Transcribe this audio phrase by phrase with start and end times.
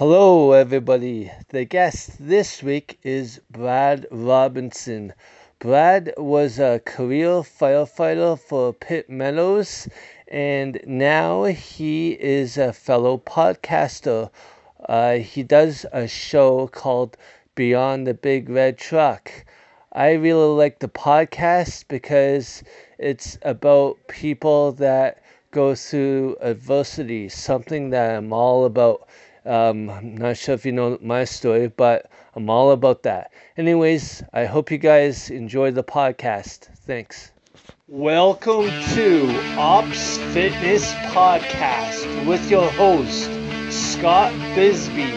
[0.00, 1.30] Hello, everybody.
[1.50, 5.12] The guest this week is Brad Robinson.
[5.58, 9.90] Brad was a career firefighter for Pitt Meadows,
[10.26, 14.30] and now he is a fellow podcaster.
[14.88, 17.18] Uh, he does a show called
[17.54, 19.30] Beyond the Big Red Truck.
[19.92, 22.62] I really like the podcast because
[22.96, 29.06] it's about people that go through adversity, something that I'm all about.
[29.46, 33.30] Um, I'm not sure if you know my story, but I'm all about that.
[33.56, 36.68] Anyways, I hope you guys enjoy the podcast.
[36.84, 37.32] Thanks.
[37.88, 43.30] Welcome to Ops Fitness Podcast with your host,
[43.70, 45.10] Scott Bisbee.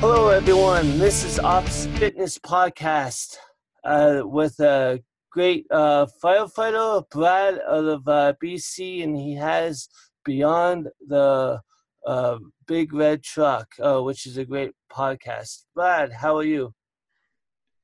[0.00, 0.98] Hello, everyone.
[0.98, 3.36] This is Ops Fitness Podcast
[3.84, 9.88] uh, with a great uh, firefighter, Brad, out of uh, BC, and he has
[10.24, 11.60] Beyond the
[12.06, 15.64] uh, Big Red Truck, uh, which is a great podcast.
[15.74, 16.72] Brad, how are you?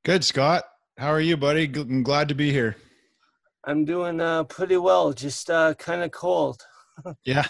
[0.05, 0.65] Good, Scott.
[0.97, 1.71] How are you, buddy?
[1.75, 2.77] I'm glad to be here.
[3.65, 6.61] I'm doing uh, pretty well, just uh, kind of cold.
[7.25, 7.47] yeah,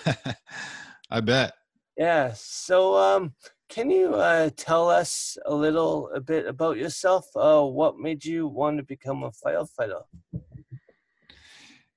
[1.10, 1.52] I bet.
[1.97, 2.32] Yeah.
[2.34, 3.34] So, um,
[3.69, 7.27] can you uh, tell us a little a bit about yourself?
[7.36, 10.02] Uh, what made you want to become a firefighter?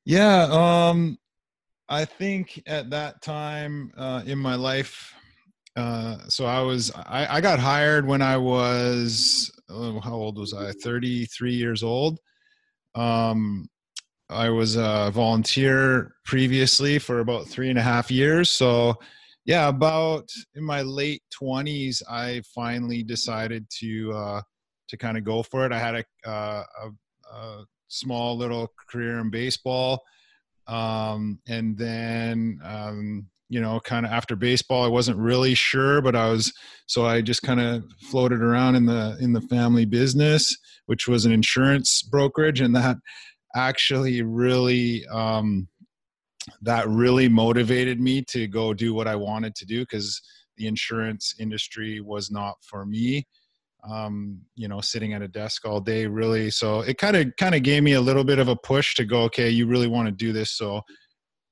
[0.05, 0.43] Yeah.
[0.51, 1.17] Um,
[1.89, 5.13] I think at that time uh, in my life,
[5.75, 10.53] uh, so I was I, I, got hired when I was oh, how old was
[10.53, 10.71] I?
[10.71, 12.19] Thirty three years old.
[12.95, 13.67] Um,
[14.29, 18.51] I was a volunteer previously for about three and a half years.
[18.51, 18.95] So
[19.45, 24.41] yeah, about in my late twenties, I finally decided to uh,
[24.89, 25.71] to kind of go for it.
[25.71, 30.03] I had a, uh, a, a small little career in baseball
[30.67, 36.15] um, and then um, you know kind of after baseball i wasn't really sure but
[36.15, 36.51] i was
[36.87, 41.25] so i just kind of floated around in the in the family business which was
[41.25, 42.97] an insurance brokerage and that
[43.55, 45.67] actually really um,
[46.63, 50.19] that really motivated me to go do what i wanted to do because
[50.57, 53.23] the insurance industry was not for me
[53.89, 56.49] um, you know, sitting at a desk all day really.
[56.49, 59.05] So it kind of kind of gave me a little bit of a push to
[59.05, 60.51] go, okay, you really want to do this.
[60.51, 60.81] So,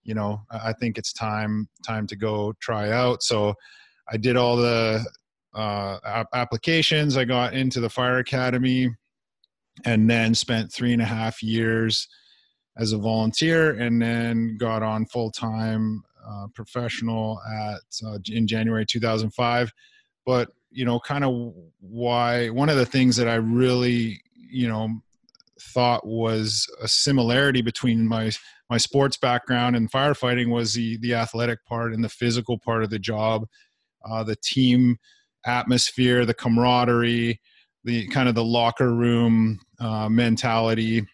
[0.03, 3.23] you know, I think it's time time to go try out.
[3.23, 3.53] So
[4.11, 5.05] I did all the
[5.53, 7.17] uh, applications.
[7.17, 8.89] I got into the fire academy
[9.85, 12.07] and then spent three and a half years
[12.77, 18.85] as a volunteer and then got on full time uh, professional at uh, in January
[18.85, 19.71] 2005.
[20.25, 24.89] But you know, kind of why one of the things that I really, you know,
[25.59, 28.31] thought was a similarity between my
[28.69, 32.89] my sports background and firefighting was the the athletic part and the physical part of
[32.89, 33.45] the job,
[34.09, 34.97] uh, the team
[35.45, 37.39] atmosphere, the camaraderie,
[37.83, 41.05] the kind of the locker room uh, mentality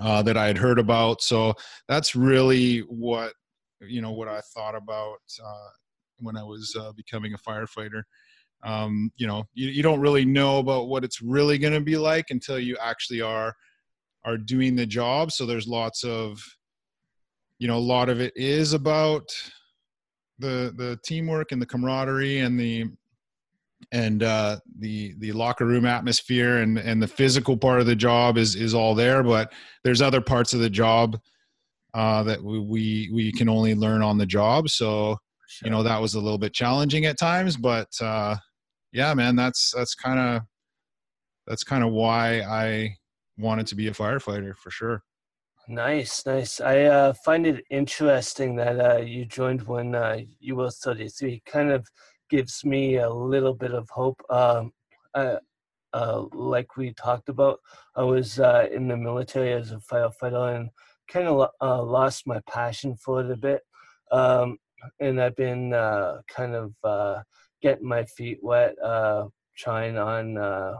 [0.00, 1.22] uh, that I had heard about.
[1.22, 1.54] So
[1.88, 3.32] that's really what
[3.80, 5.70] you know what I thought about uh,
[6.18, 8.02] when I was uh, becoming a firefighter
[8.64, 11.96] um, you know you, you don't really know about what it's really going to be
[11.96, 13.54] like until you actually are
[14.24, 15.30] are doing the job.
[15.30, 16.42] So there's lots of
[17.58, 19.24] you know a lot of it is about
[20.38, 22.86] the the teamwork and the camaraderie and the
[23.92, 28.38] and uh, the the locker room atmosphere and and the physical part of the job
[28.38, 29.22] is is all there.
[29.22, 29.52] But
[29.84, 31.18] there's other parts of the job
[31.92, 34.70] uh, that we, we we can only learn on the job.
[34.70, 35.18] So
[35.62, 38.36] you know that was a little bit challenging at times but uh,
[38.94, 40.42] yeah, man, that's that's kind of
[41.46, 42.96] that's kind of why I
[43.36, 45.02] wanted to be a firefighter for sure.
[45.66, 46.60] Nice, nice.
[46.60, 51.42] I uh, find it interesting that uh, you joined when uh, you were 33.
[51.44, 51.86] Kind of
[52.30, 54.22] gives me a little bit of hope.
[54.30, 54.72] Um,
[55.14, 55.38] uh,
[56.32, 57.58] like we talked about,
[57.96, 60.70] I was uh, in the military as a firefighter and
[61.08, 63.62] kind of uh, lost my passion for it a bit.
[64.12, 64.58] Um,
[65.00, 65.70] and I've been
[66.28, 66.74] kind of
[67.64, 69.24] getting my feet wet, uh,
[69.56, 70.74] trying on uh,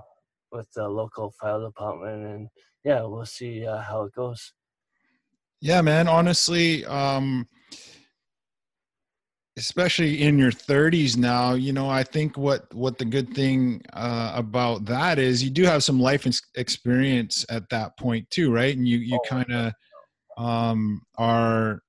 [0.52, 2.48] with the local fire department, and
[2.84, 4.52] yeah, we'll see uh, how it goes.
[5.62, 6.08] Yeah, man.
[6.08, 7.48] Honestly, um,
[9.56, 14.32] especially in your 30s now, you know, I think what what the good thing uh,
[14.34, 18.76] about that is you do have some life experience at that point too, right?
[18.76, 19.72] And you you oh, kind of
[20.36, 21.80] um, are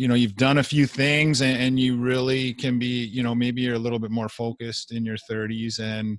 [0.00, 3.34] you know you've done a few things and, and, you really can be you know
[3.34, 6.18] maybe you're a little bit more focused in your 30s and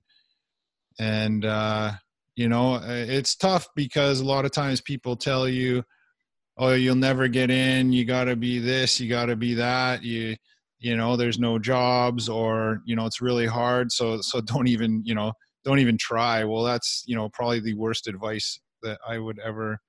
[1.00, 1.92] and uh
[2.36, 5.84] you know uh, it's tough because a lot of times people tell you
[6.60, 7.92] oh you'll never get in.
[7.92, 9.00] You got to be this.
[9.00, 10.04] You got to be that.
[10.04, 10.36] You
[10.78, 13.92] you know there's no jobs or you know it's really hard.
[13.92, 15.34] So so don't even you know
[15.66, 16.44] don't even try.
[16.44, 19.80] Well that's you know probably the worst advice that i would ever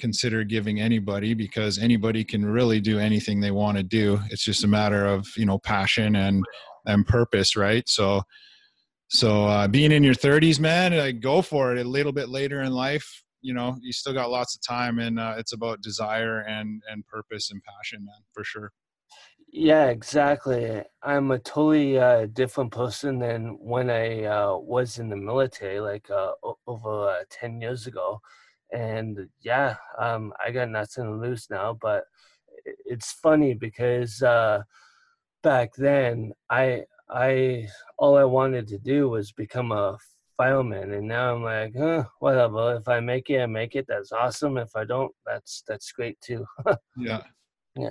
[0.00, 4.64] consider giving anybody because anybody can really do anything they want to do it's just
[4.64, 6.44] a matter of you know passion and
[6.86, 8.22] and purpose right so
[9.08, 12.62] so uh, being in your 30s man like go for it a little bit later
[12.62, 16.40] in life you know you still got lots of time and uh, it's about desire
[16.40, 18.72] and and purpose and passion man for sure
[19.52, 20.82] yeah, exactly.
[21.02, 26.08] I'm a totally uh, different person than when I uh, was in the military, like
[26.08, 26.32] uh,
[26.68, 28.20] over uh, 10 years ago.
[28.72, 31.76] And yeah, um, I got nothing to lose now.
[31.80, 32.04] But
[32.84, 34.62] it's funny because uh,
[35.42, 37.68] back then, I, I,
[37.98, 39.98] all I wanted to do was become a
[40.36, 42.76] fireman, and now I'm like, huh, whatever.
[42.76, 43.86] If I make it, I make it.
[43.88, 44.56] That's awesome.
[44.58, 46.46] If I don't, that's that's great too.
[46.96, 47.22] yeah.
[47.76, 47.90] Yeah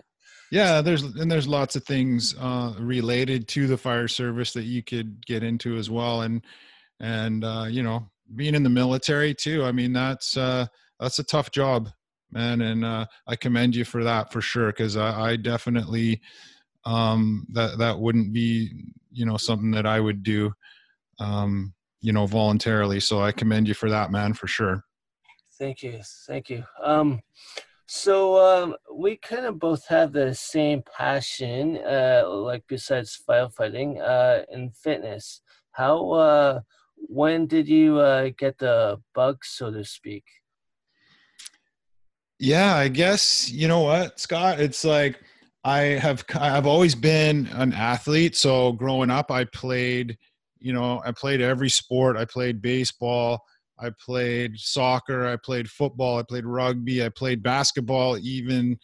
[0.52, 4.84] yeah there's and there's lots of things uh, related to the fire service that you
[4.84, 6.46] could get into as well and
[7.00, 10.66] and uh, you know being in the military too i mean that's uh,
[11.00, 11.90] that's a tough job
[12.31, 16.22] man and uh, i commend you for that for sure because I, I, definitely
[16.86, 18.72] um, that that wouldn't be
[19.12, 20.54] you know something that i would do
[21.20, 24.84] um, you know voluntarily so i commend you for that man for sure
[25.58, 27.22] thank you thank you um,
[27.92, 34.44] so um, we kind of both have the same passion, uh, like besides firefighting, uh,
[34.54, 35.42] in fitness.
[35.72, 36.60] How, uh,
[37.10, 40.24] when did you uh, get the bug, so to speak?
[42.40, 44.62] Yeah, I guess you know what, Scott.
[44.62, 45.20] It's like
[45.64, 48.36] I have I've always been an athlete.
[48.36, 50.18] So growing up, I played.
[50.62, 52.18] You know, I played every sport.
[52.18, 53.42] I played baseball.
[53.82, 58.78] I played soccer, I played football, I played rugby, I played basketball, even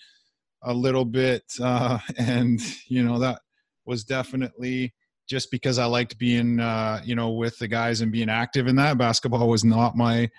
[0.64, 1.44] a little bit.
[1.62, 3.42] Uh, and, you know, that
[3.86, 4.94] was definitely
[5.28, 8.76] just because I liked being, uh, you know, with the guys and being active in
[8.78, 8.98] that.
[8.98, 10.30] Basketball was not my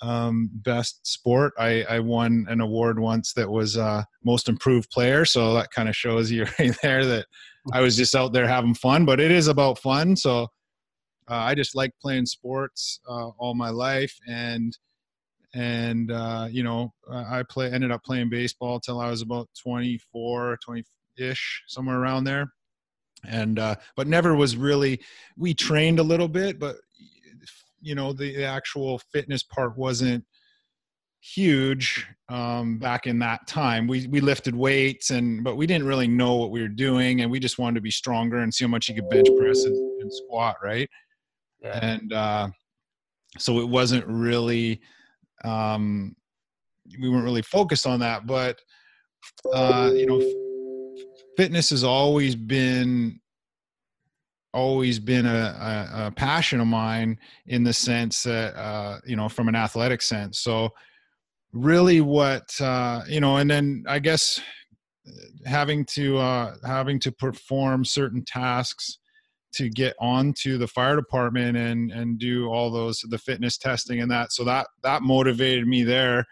[0.00, 1.52] um, best sport.
[1.58, 5.24] I, I won an award once that was uh, most improved player.
[5.24, 7.26] So that kind of shows you right there that
[7.72, 10.16] I was just out there having fun, but it is about fun.
[10.16, 10.48] So,
[11.30, 14.76] uh, I just like playing sports uh, all my life, and
[15.54, 20.58] and uh, you know I play ended up playing baseball till I was about 24,
[20.64, 20.84] 20
[21.18, 22.52] ish, somewhere around there,
[23.28, 25.00] and uh, but never was really.
[25.36, 26.76] We trained a little bit, but
[27.80, 30.24] you know the, the actual fitness part wasn't
[31.20, 33.86] huge um, back in that time.
[33.86, 37.30] We we lifted weights and but we didn't really know what we were doing, and
[37.30, 39.76] we just wanted to be stronger and see how much you could bench press and,
[40.00, 40.88] and squat, right?
[41.62, 41.78] yeah.
[41.82, 42.48] and uh,
[43.38, 44.80] so it wasn't really
[45.44, 46.14] um,
[47.00, 48.58] we weren't really focused on that but
[49.54, 50.20] uh, you know
[51.36, 53.18] fitness has always been
[54.54, 59.28] always been a, a, a, passion of mine in the sense that uh, you know
[59.28, 60.40] from an athletic sense.
[60.40, 60.70] So
[61.52, 64.40] really what uh, you know and then i guess
[65.44, 68.98] having to uh, having to perform certain tasks
[69.52, 74.10] to get onto the fire department and and do all those the fitness testing and
[74.10, 76.24] that so that that motivated me there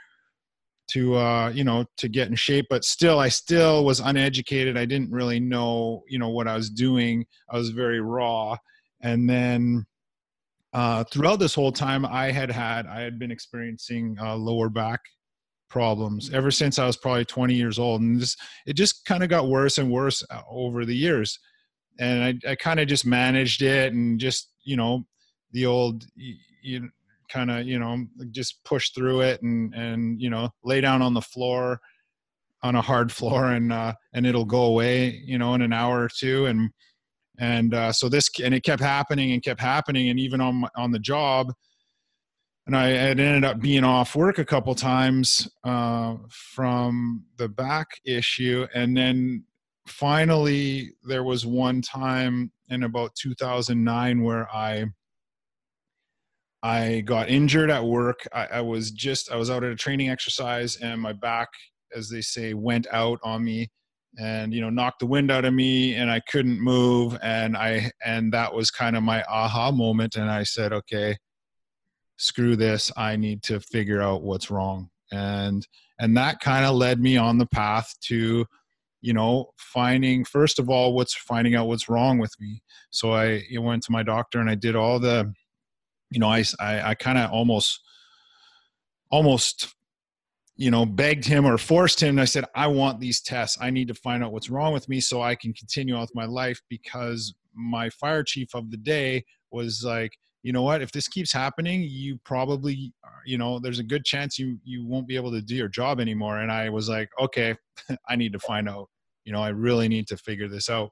[0.90, 4.76] to uh you know to get in shape but still i still was uneducated.
[4.76, 7.24] I didn't really know you know what i was doing.
[7.48, 8.56] I was very raw.
[9.00, 9.86] And then
[10.72, 15.00] uh throughout this whole time i had had i had been experiencing uh, lower back
[15.68, 18.00] problems ever since i was probably 20 years old.
[18.00, 21.38] And just it just kind of got worse and worse uh, over the years.
[21.98, 25.04] And I, I kind of just managed it and just you know
[25.52, 26.04] the old
[26.62, 26.88] you
[27.30, 31.14] kind of you know just push through it and and you know lay down on
[31.14, 31.80] the floor
[32.62, 36.02] on a hard floor and uh, and it'll go away you know in an hour
[36.02, 36.46] or two.
[36.46, 36.70] And
[37.38, 40.10] and uh, so this and it kept happening and kept happening.
[40.10, 41.52] And even on my, on the job
[42.66, 47.88] and I had ended up being off work a couple times uh, from the back
[48.04, 48.66] issue.
[48.72, 49.44] And then
[49.86, 54.84] finally there was one time in about 2009 where i
[56.62, 58.26] i got injured at work.
[58.32, 61.48] I, I, was just i was out at a training exercise and my back
[61.94, 63.70] as they say went out on me
[64.18, 67.16] and you know knocked the wind out of me and i couldn't move.
[67.22, 70.16] And i and that was kind of my aha moment.
[70.16, 71.16] And i said okay
[72.20, 72.92] screw this.
[72.98, 74.90] I need to figure out what's wrong.
[75.10, 75.66] And
[75.98, 78.46] and that kind of led me on the path to
[79.00, 82.62] you know finding first of all what's finding out what's wrong with me.
[82.90, 85.32] So i went to my doctor and i did all the
[86.10, 87.80] you know i i, I kind of almost
[89.10, 89.74] almost
[90.60, 92.18] you know, begged him or forced him.
[92.18, 93.56] I said, I want these tests.
[93.62, 96.14] I need to find out what's wrong with me so I can continue on with
[96.14, 100.12] my life because my fire chief of the day was like,
[100.42, 102.92] you know what, if this keeps happening, you probably,
[103.24, 105.98] you know, there's a good chance you, you won't be able to do your job
[105.98, 106.40] anymore.
[106.40, 107.54] And I was like, okay,
[108.10, 108.90] I need to find out,
[109.24, 110.90] you know, I really need to figure this out.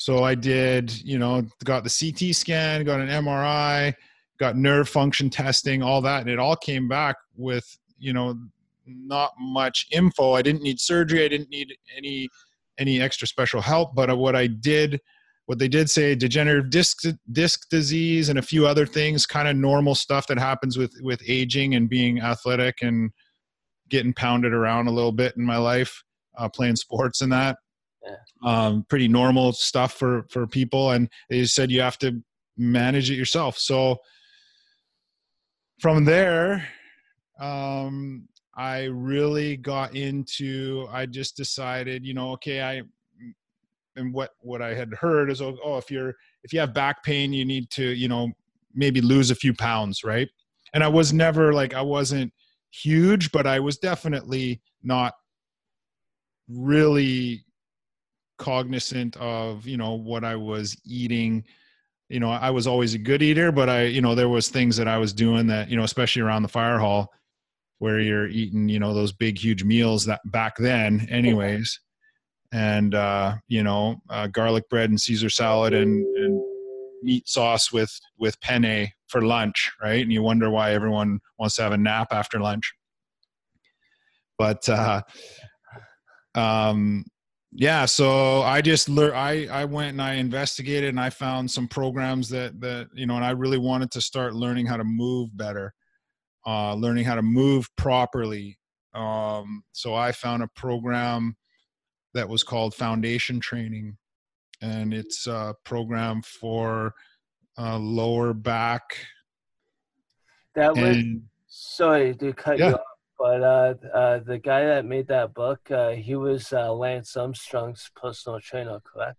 [0.00, 3.92] So I did, you know, got the CT scan, got an MRI,
[4.38, 6.22] got nerve function testing, all that.
[6.22, 7.66] And it all came back with
[7.98, 8.34] you know
[8.86, 10.32] not much info.
[10.32, 11.22] I didn't need surgery.
[11.22, 12.30] I didn't need any
[12.78, 13.94] any extra special help.
[13.94, 15.00] But what i did
[15.44, 17.02] what they did say degenerative disc
[17.32, 21.20] disc disease and a few other things kind of normal stuff that happens with with
[21.28, 23.10] aging and being athletic and
[23.90, 26.02] getting pounded around a little bit in my life
[26.38, 27.58] uh, playing sports and that
[28.10, 28.66] yeah.
[28.66, 32.22] um, pretty normal stuff for for people and they said you have to
[32.56, 33.96] manage it yourself so
[35.78, 36.66] from there
[37.40, 40.86] um, I really got into.
[40.92, 42.82] I just decided, you know, okay, I
[43.96, 46.14] and what what I had heard is, oh, oh, if you're
[46.44, 48.30] if you have back pain, you need to, you know,
[48.74, 50.28] maybe lose a few pounds, right?
[50.74, 52.32] And I was never like I wasn't
[52.70, 55.14] huge, but I was definitely not
[56.48, 57.44] really
[58.40, 61.44] cognizant of you know what I was eating.
[62.08, 64.76] You know i was always a good eater but i you know there was things
[64.78, 67.08] that i was doing that you know especially around the fire hall
[67.80, 71.80] where you're eating you know those big huge meals that back then anyways.
[72.52, 76.42] And uh, you know uh, garlic bread and caesar salad and, and
[77.02, 80.02] meat sauce with with penne for lunch right?
[80.02, 82.72] And you wonder why everyone wants to have a nap after lunch.
[84.36, 85.02] But uh,
[86.34, 87.04] um,
[87.52, 91.66] yeah so i just learned i i went and i investigated and i found some
[91.66, 95.36] programs that that you know and i really wanted to start learning how to move
[95.36, 95.74] better
[96.46, 98.58] uh, learning how to move properly.
[98.94, 101.36] Um, so I found a program
[102.14, 103.96] that was called Foundation Training,
[104.60, 106.94] and it's a program for
[107.58, 108.82] uh, lower back.
[110.54, 112.70] That was and, sorry to cut yeah.
[112.70, 112.80] you off,
[113.20, 117.90] but uh, uh, the guy that made that book, uh, he was uh, Lance Armstrong's
[117.94, 119.18] personal trainer, correct?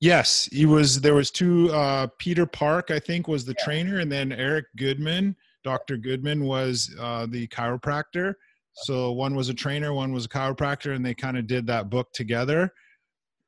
[0.00, 1.00] Yes, he was.
[1.00, 1.70] There was two.
[1.72, 3.64] Uh, Peter Park, I think, was the yeah.
[3.64, 5.96] trainer, and then Eric Goodman Dr.
[5.96, 8.34] Goodman was uh, the chiropractor.
[8.74, 11.90] So one was a trainer, one was a chiropractor, and they kind of did that
[11.90, 12.72] book together.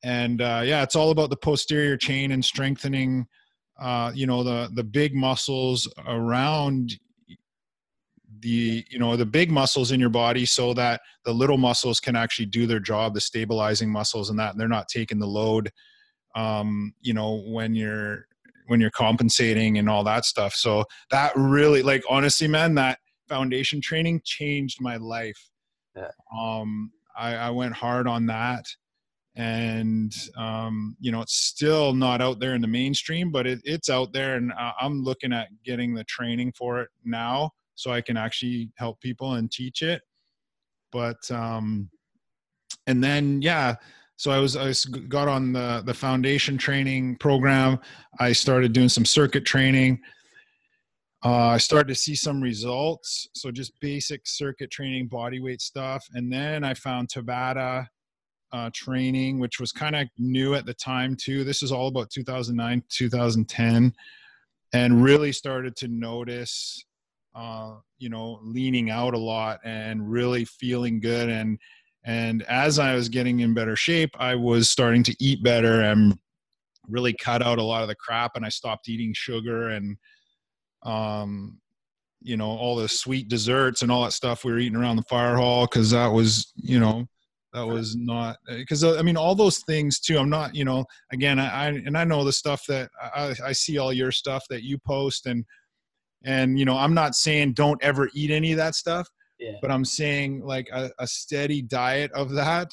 [0.02, 3.26] And uh, yeah, it's all about the posterior chain and strengthening,
[3.78, 6.98] uh, you know, the the big muscles around
[8.40, 12.16] the you know the big muscles in your body so that the little muscles can
[12.16, 15.70] actually do their job the stabilizing muscles and that and they're not taking the load
[16.34, 18.26] um, you know when you're
[18.66, 20.54] when you're compensating and all that stuff.
[20.54, 25.50] So that really, like, honestly, man, that foundation training changed my life.
[25.96, 26.10] Yeah.
[26.36, 28.64] Um, I, I went hard on that
[29.36, 33.90] and um, you know it's still not out there in the mainstream but it, it's
[33.90, 38.16] out there and i'm looking at getting the training for it now so i can
[38.16, 40.02] actually help people and teach it
[40.92, 41.88] but um,
[42.86, 43.76] and then yeah
[44.16, 44.72] so I was I
[45.08, 47.78] got on the the foundation training program.
[48.18, 50.00] I started doing some circuit training.
[51.24, 53.28] Uh, I started to see some results.
[53.34, 57.86] So just basic circuit training, body weight stuff, and then I found Tabata
[58.52, 61.44] uh, training, which was kind of new at the time too.
[61.44, 63.92] This is all about 2009, 2010,
[64.72, 66.85] and really started to notice,
[67.36, 71.58] uh, you know, leaning out a lot and really feeling good and
[72.06, 76.16] and as I was getting in better shape, I was starting to eat better and
[76.88, 78.36] really cut out a lot of the crap.
[78.36, 79.96] And I stopped eating sugar and,
[80.84, 81.58] um,
[82.22, 85.02] you know, all the sweet desserts and all that stuff we were eating around the
[85.02, 87.06] fire hall because that was, you know,
[87.52, 90.18] that was not because I mean all those things too.
[90.18, 93.52] I'm not, you know, again, I, I and I know the stuff that I, I
[93.52, 95.44] see all your stuff that you post and
[96.26, 99.52] and you know I'm not saying don't ever eat any of that stuff yeah.
[99.60, 102.70] but i'm saying like a, a steady diet of that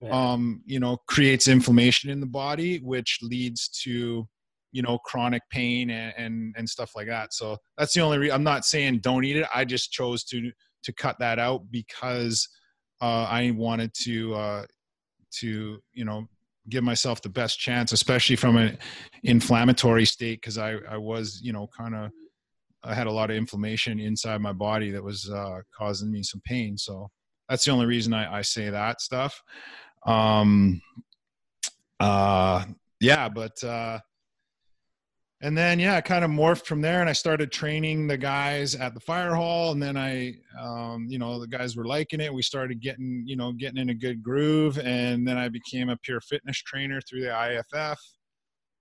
[0.00, 0.10] yeah.
[0.10, 4.26] um you know creates inflammation in the body which leads to
[4.72, 8.34] you know chronic pain and and, and stuff like that so that's the only reason
[8.34, 10.50] i'm not saying don't eat it i just chose to
[10.82, 12.48] to cut that out because
[13.00, 14.64] uh, i wanted to uh,
[15.30, 16.26] to you know
[16.68, 18.76] give myself the best chance especially from an
[19.22, 22.10] inflammatory state because i i was you know kind of
[22.86, 26.40] I had a lot of inflammation inside my body that was uh, causing me some
[26.44, 26.78] pain.
[26.78, 27.08] So
[27.48, 29.42] that's the only reason I, I say that stuff.
[30.06, 30.80] Um,
[31.98, 32.64] uh,
[33.00, 33.98] yeah, but uh,
[35.42, 38.74] and then yeah, I kind of morphed from there, and I started training the guys
[38.74, 42.32] at the fire hall, and then I, um, you know, the guys were liking it.
[42.32, 45.96] We started getting, you know, getting in a good groove, and then I became a
[45.98, 47.98] peer fitness trainer through the IFF,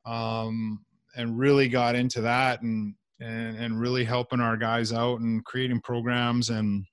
[0.06, 0.80] um,
[1.18, 5.82] and really got into that, and and and really helping our guys out and creating
[5.82, 6.86] programs and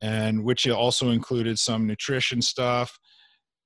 [0.00, 2.98] and which also included some nutrition stuff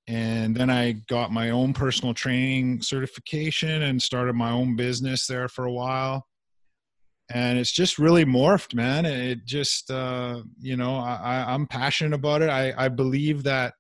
[0.08, 5.48] and then I got my own personal training certification and started my own business there
[5.48, 6.26] for a while.
[7.30, 9.06] And it's just really morphed, man.
[9.06, 12.50] It just, uh, you know, I, I'm passionate about it.
[12.50, 13.74] I, I believe that,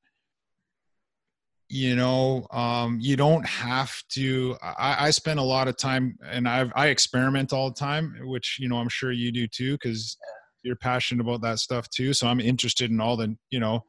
[1.72, 4.56] you know, um, you don't have to.
[4.62, 8.58] I, I spend a lot of time, and I I experiment all the time, which
[8.60, 10.16] you know I'm sure you do too, because
[10.62, 12.12] you're passionate about that stuff too.
[12.12, 13.84] So I'm interested in all the, you know,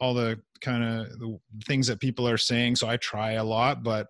[0.00, 3.82] all the kind of the things that people are saying so i try a lot
[3.82, 4.06] but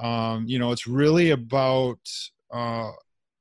[0.00, 1.98] um you know it's really about
[2.52, 2.90] uh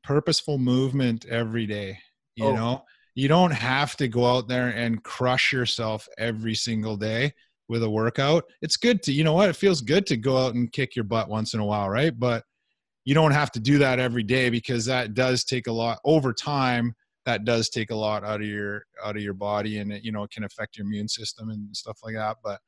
[0.04, 1.98] purposeful movement every day
[2.36, 2.56] you oh.
[2.56, 2.84] know
[3.16, 7.34] you don't have to go out there and crush yourself every single day
[7.70, 9.50] with a workout it's good to you know what?
[9.50, 12.18] It feels good to go out and kick your butt once in a while right?
[12.18, 12.44] But
[13.06, 16.34] you don't have to do that every day because that does take a lot over
[16.34, 16.94] time
[17.26, 20.12] that does take a lot out of your out of your body and it you
[20.12, 22.38] know it can affect your immune system and stuff like that.
[22.44, 22.60] But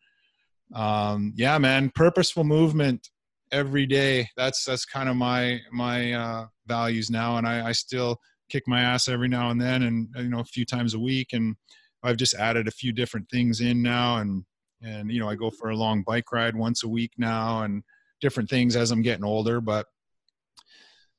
[0.73, 3.09] um yeah man purposeful movement
[3.51, 4.29] every day.
[4.35, 7.37] That's that's kind of my my uh values now.
[7.37, 8.17] And i i still
[8.49, 11.29] kick my ass every now and then and you know a few times a week.
[11.33, 11.55] And
[12.03, 14.45] i've just added a few different things in now and
[14.85, 17.83] and you know i go for a long bike ride once a week now and
[18.21, 19.87] different things as i'm getting older but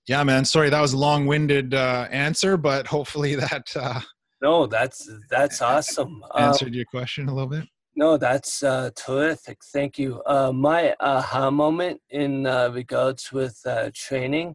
[0.07, 0.45] yeah, man.
[0.45, 3.67] Sorry, that was a long-winded uh, answer, but hopefully that.
[3.75, 4.01] Uh,
[4.43, 6.23] no, that's that's awesome.
[6.39, 7.65] Answered um, your question a little bit.
[7.97, 9.59] No, that's uh, terrific.
[9.73, 10.23] Thank you.
[10.27, 14.55] Uh, my aha moment in uh, regards with uh, training,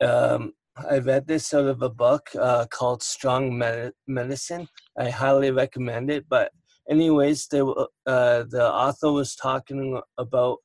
[0.00, 3.58] um, I read this out of a book uh, called Strong
[4.06, 4.68] Medicine.
[4.96, 6.26] I highly recommend it.
[6.28, 6.52] But
[6.88, 7.74] anyways, they, uh,
[8.04, 10.58] the author was talking about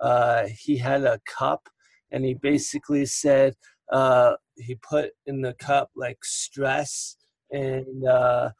[0.00, 1.68] uh, he had a cup,
[2.10, 3.54] and he basically said
[3.92, 7.16] uh, he put in the cup like stress
[7.50, 8.50] and uh,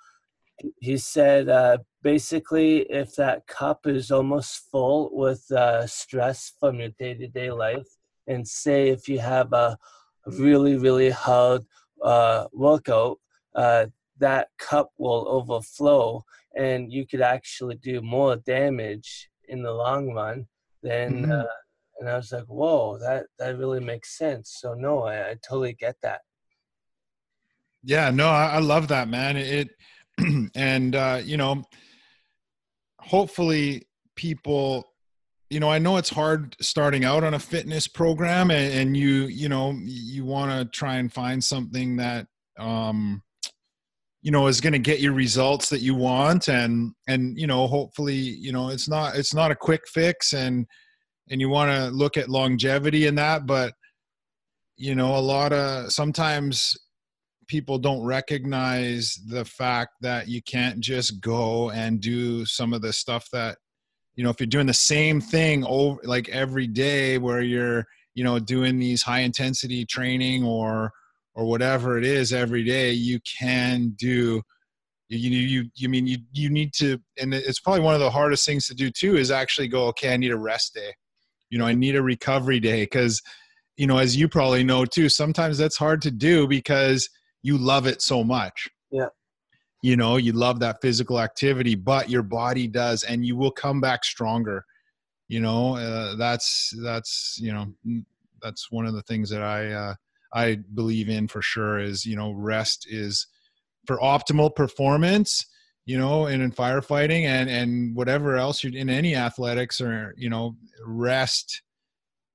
[0.81, 6.91] he said uh, basically if that cup is almost full with uh, stress from your
[6.99, 7.89] day-to-day life
[8.27, 9.77] and say if you have a
[10.39, 11.63] really really hard
[12.03, 13.19] uh, workout
[13.55, 13.87] uh,
[14.19, 16.25] that cup will overflow
[16.57, 20.47] and you could actually do more damage in the long run
[20.83, 21.33] than mm-hmm.
[21.33, 21.45] uh,
[21.99, 24.59] and I was like, whoa, that that really makes sense.
[24.61, 26.21] So no, I, I totally get that.
[27.83, 29.37] Yeah, no, I, I love that, man.
[29.37, 29.71] It
[30.55, 31.65] and uh, you know,
[33.01, 34.85] hopefully people
[35.51, 39.27] you know i know it's hard starting out on a fitness program and, and you
[39.27, 42.27] you know you want to try and find something that
[42.59, 43.23] um
[44.27, 47.69] you know is going to get you results that you want and and you know
[47.69, 50.67] hopefully you know it's not it's not a quick fix and
[51.31, 53.73] and you want to look at longevity in that but
[54.77, 56.77] you know a lot of sometimes
[57.47, 62.93] people don't recognize the fact that you can't just go and do some of the
[62.93, 63.57] stuff that
[64.17, 67.87] you know if you're doing the same thing over like every day where you're
[68.17, 70.91] you know doing these high intensity training or
[71.37, 74.43] or whatever it is every day you can do
[75.09, 78.45] you you you mean you you need to and it's probably one of the hardest
[78.45, 80.93] things to do too is actually go okay i need a rest day.
[81.51, 83.23] You know i need a recovery day because
[83.77, 87.09] you know as you probably know too sometimes that's hard to do because
[87.43, 88.69] you love it so much.
[88.91, 89.09] Yeah.
[89.81, 93.81] You know you love that physical activity but your body does and you will come
[93.81, 94.65] back stronger.
[95.29, 98.03] You know uh, that's that's you know
[98.43, 99.95] that's one of the things that i uh,
[100.37, 103.27] i believe in for sure is you know rest is
[103.87, 105.47] for optimal performance
[105.87, 110.29] you know, and in firefighting and and whatever else you in any athletics or you
[110.29, 111.63] know, rest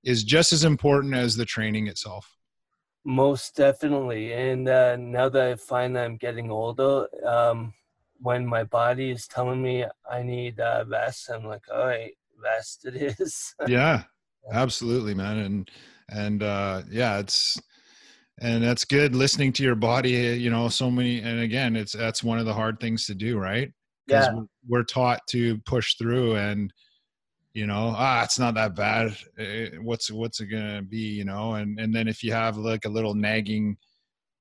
[0.04, 2.38] is just as important as the training itself.
[3.04, 7.74] Most definitely, and uh, now that I find that I'm getting older, um,
[8.20, 12.86] when my body is telling me I need uh, rest, I'm like, all right, rest
[12.86, 13.54] it is.
[13.68, 14.04] yeah,
[14.52, 15.72] absolutely, man, and
[16.10, 17.60] and uh, yeah, it's
[18.42, 22.24] and that's good listening to your body you know so many and again it's that's
[22.24, 23.72] one of the hard things to do right?
[24.08, 24.42] Because yeah.
[24.68, 26.74] we're taught to push through and
[27.54, 29.16] you know ah it's not that bad.
[29.38, 30.98] Eh, what's what's it gonna be?
[30.98, 33.78] You know and and then if you have like a little nagging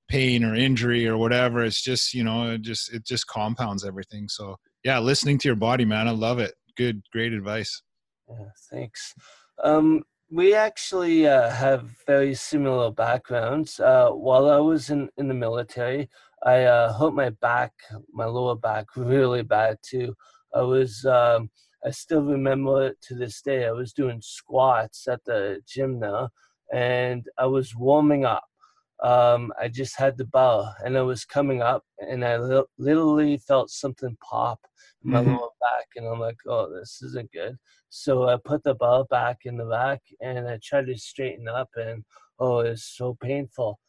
[0.08, 4.28] pain or injury or whatever it's just you know it just it just compounds everything.
[4.28, 6.54] So yeah listening to your body man i love it.
[6.76, 7.82] Good great advice.
[8.28, 9.14] Yeah, thanks.
[9.62, 13.80] Um we actually uh, have very similar backgrounds.
[13.80, 16.08] Uh, while I was in, in the military,
[16.44, 17.72] I uh, hurt my back,
[18.12, 20.14] my lower back, really bad too.
[20.54, 21.50] I was, um,
[21.84, 23.66] I still remember it to this day.
[23.66, 26.30] I was doing squats at the gym now,
[26.72, 28.49] and I was warming up.
[29.02, 33.38] Um, I just had the bar, and I was coming up, and I li- literally
[33.38, 34.60] felt something pop
[35.04, 35.36] in my mm-hmm.
[35.36, 37.56] lower back, and I'm like, "Oh, this isn't good."
[37.90, 41.68] So I put the ball back in the back and I tried to straighten up,
[41.74, 42.04] and
[42.38, 43.80] oh, it's so painful.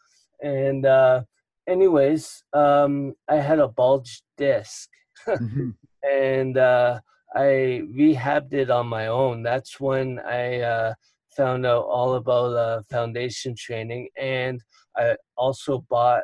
[0.42, 1.22] And uh,
[1.68, 4.90] anyways, um, I had a bulged disc,
[5.28, 5.70] mm-hmm.
[6.12, 7.00] and uh,
[7.36, 9.44] I rehabbed it on my own.
[9.44, 10.94] That's when I uh,
[11.36, 14.62] found out all about uh, foundation training, and
[14.96, 16.24] I also bought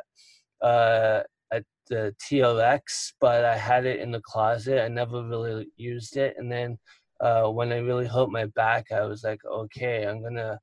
[0.62, 1.20] uh,
[1.52, 4.82] a, the TRX, but I had it in the closet.
[4.82, 6.78] I never really used it, and then
[7.20, 10.58] uh, when I really hurt my back, I was like, okay, I'm gonna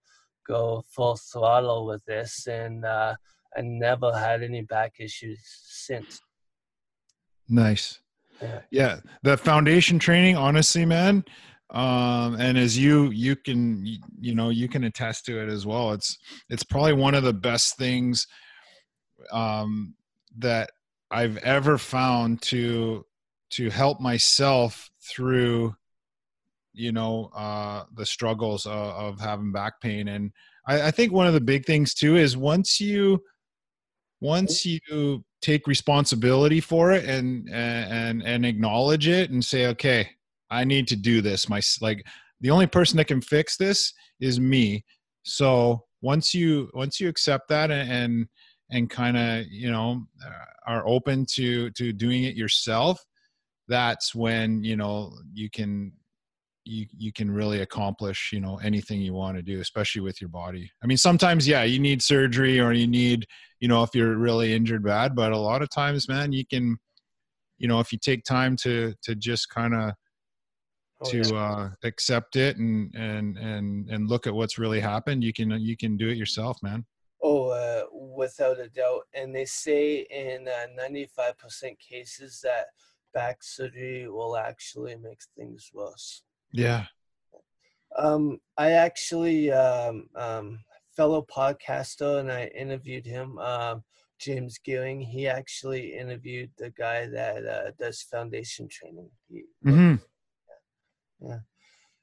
[0.48, 3.16] go full throttle with this, and uh,
[3.56, 6.22] I never had any back issues since.
[7.48, 8.00] Nice.
[8.42, 8.62] Yeah.
[8.70, 11.24] yeah, the foundation training, honestly, man.
[11.72, 13.84] Um, and as you you can
[14.20, 15.94] you know you can attest to it as well.
[15.94, 16.18] It's
[16.50, 18.28] it's probably one of the best things
[19.32, 19.96] um,
[20.38, 20.70] that
[21.10, 23.06] I've ever found to
[23.52, 25.76] to help myself through
[26.74, 30.32] you know uh, the struggles of, of, having back pain and
[30.68, 33.24] I, I, think one of the big things too is once you
[34.20, 40.10] once you take responsibility for it and and and acknowledge it and say okay
[40.56, 41.50] i need to do this.
[41.50, 42.06] My like
[42.42, 44.84] the only person that can fix this is me.
[45.24, 48.28] So once you once you accept that and and,
[48.72, 53.04] and kind of you know uh, are open to to doing it yourself
[53.68, 55.92] that's when you know you can
[56.66, 60.30] you you can really accomplish you know anything you want to do especially with your
[60.30, 60.70] body.
[60.84, 63.26] I mean sometimes yeah you need surgery or you need
[63.60, 66.78] you know if you're really injured bad but a lot of times man you can
[67.58, 69.94] you know if you take time to to just kind of
[71.06, 71.36] oh, to yeah.
[71.36, 75.78] uh accept it and and and and look at what's really happened you can you
[75.78, 76.86] can do it yourself man
[77.22, 82.68] oh uh, without a doubt and they say in uh, 95% cases that
[83.14, 86.24] back surgery will actually make things worse
[86.56, 86.86] yeah.
[87.98, 90.60] Um, I actually um, um,
[90.96, 93.38] fellow podcaster, and I interviewed him.
[93.40, 93.84] Um,
[94.20, 95.02] James Gearing.
[95.02, 99.10] He actually interviewed the guy that uh, does foundation training.
[99.28, 99.96] He, mm-hmm.
[101.20, 101.40] Yeah.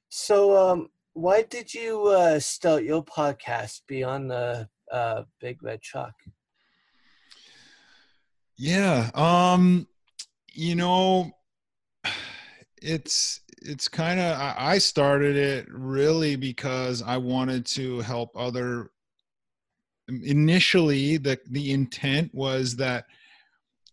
[0.09, 6.15] So, um, why did you uh, start your podcast beyond the uh, big red truck?
[8.57, 9.11] Yeah.
[9.15, 9.89] Um,
[10.53, 11.33] you know,
[12.83, 18.91] it's it's kind of I started it really because I wanted to help other.
[20.09, 23.07] Initially, the the intent was that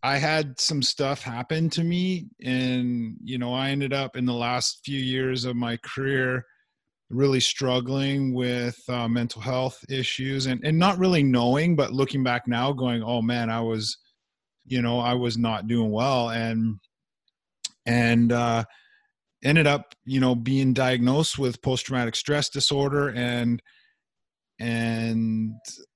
[0.02, 4.34] I had some stuff happen to me, and you know I ended up in the
[4.34, 6.46] last few years of my career
[7.10, 12.48] really struggling with uh, mental health issues and and not really knowing, but looking back
[12.48, 13.98] now, going, oh man, I was,
[14.66, 16.80] you know, I was not doing well, and
[17.86, 18.64] and uh,
[19.44, 23.62] ended up you know being diagnosed with post traumatic stress disorder and
[24.60, 25.54] and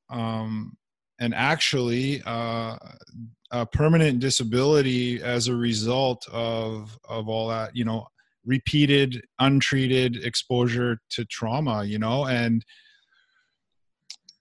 [0.10, 0.74] um
[1.20, 2.76] and actually uh
[3.54, 8.06] a permanent disability as a result of of all that you know
[8.46, 12.26] repeated untreated exposure to trauma you know?
[12.26, 12.66] And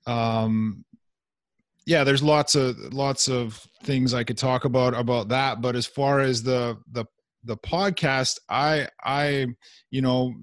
[0.09, 0.85] um
[1.87, 5.87] yeah there's lots of lots of things i could talk about about that but as
[5.87, 7.05] far as the the
[7.44, 9.46] the podcast, I I
[9.90, 10.35] you know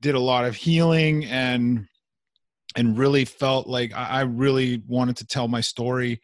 [0.00, 1.86] did a lot of healing and
[2.76, 6.20] and really felt like I really wanted to tell my story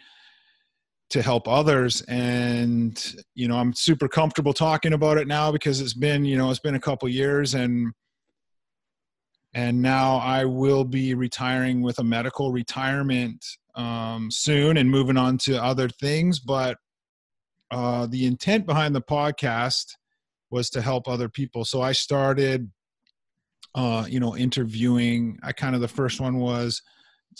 [1.14, 5.94] to help others and you know i'm super comfortable talking about it now because it's
[5.94, 7.92] been you know it's been a couple years and
[9.54, 13.44] and now i will be retiring with a medical retirement
[13.76, 16.76] um, soon and moving on to other things but
[17.70, 19.94] uh, the intent behind the podcast
[20.50, 21.64] was to help other people.
[21.64, 22.70] So I started,
[23.74, 25.38] uh, you know, interviewing.
[25.42, 26.82] I kind of the first one was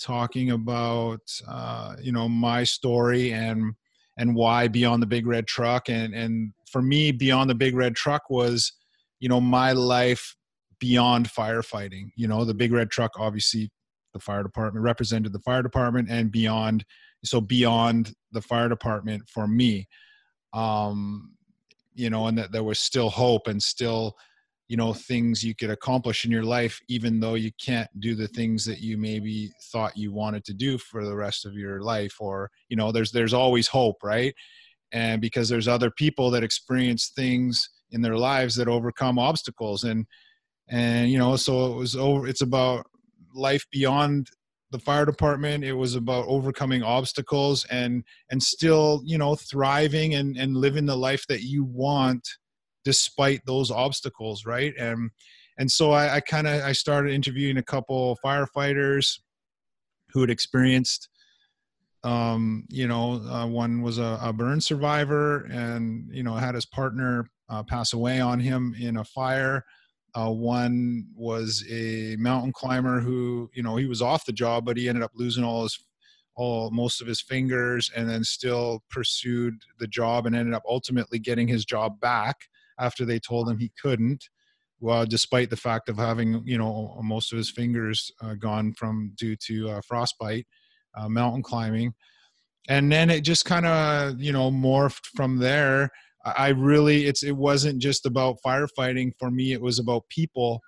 [0.00, 3.74] talking about, uh, you know, my story and
[4.16, 5.88] and why beyond the big red truck.
[5.88, 8.72] And and for me, beyond the big red truck was,
[9.20, 10.36] you know, my life
[10.78, 12.08] beyond firefighting.
[12.16, 13.70] You know, the big red truck obviously
[14.12, 16.84] the fire department represented the fire department and beyond
[17.24, 19.88] so beyond the fire department for me
[20.52, 21.34] um
[21.94, 24.16] you know, and that there was still hope and still
[24.68, 28.28] you know things you could accomplish in your life even though you can't do the
[28.28, 32.16] things that you maybe thought you wanted to do for the rest of your life
[32.20, 34.34] or you know there's there's always hope right?
[34.92, 40.06] And because there's other people that experience things in their lives that overcome obstacles and
[40.68, 42.86] and you know so it was over it's about
[43.34, 44.28] life beyond
[44.70, 45.62] the fire department.
[45.62, 50.96] It was about overcoming obstacles and and still you know thriving and and living the
[50.96, 52.28] life that you want
[52.84, 54.74] despite those obstacles right?
[54.78, 55.10] And
[55.58, 59.20] and so i, I kind of i started interviewing a couple firefighters
[60.12, 61.08] who had experienced
[62.04, 66.66] um, you know uh, one was a, a, burn survivor and you know had his
[66.66, 69.64] partner uh, pass away on him in a fire.
[70.14, 74.76] Uh, one was a mountain climber who you know he was off the job but
[74.76, 75.78] he ended up losing all his
[76.36, 81.18] all most of his fingers and then still pursued the job and ended up ultimately
[81.18, 82.36] getting his job back
[82.78, 84.28] after they told him he couldn't
[84.84, 89.12] well, despite the fact of having you know most of his fingers uh, gone from
[89.16, 90.46] due to uh, frostbite,
[90.94, 91.94] uh, mountain climbing,
[92.68, 95.90] and then it just kind of you know morphed from there.
[96.24, 99.12] I really it's it wasn't just about firefighting.
[99.18, 100.60] For me; it was about people,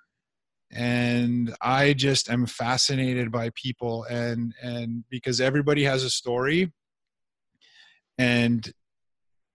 [0.71, 6.73] and I just am fascinated by people, and and because everybody has a story,
[8.17, 8.71] and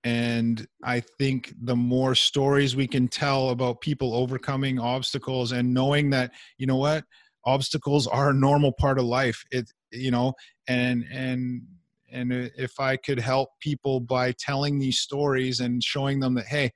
[0.04, 6.10] and i think the more stories we can tell about people overcoming obstacles and knowing
[6.10, 7.04] that you know what?
[7.44, 9.44] Obstacles are a normal part of life.
[9.50, 10.34] It you know
[10.68, 11.62] and and
[12.10, 16.70] and if i could help people by telling these stories and showing them that hey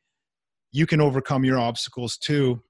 [0.72, 2.62] you can overcome your obstacles too.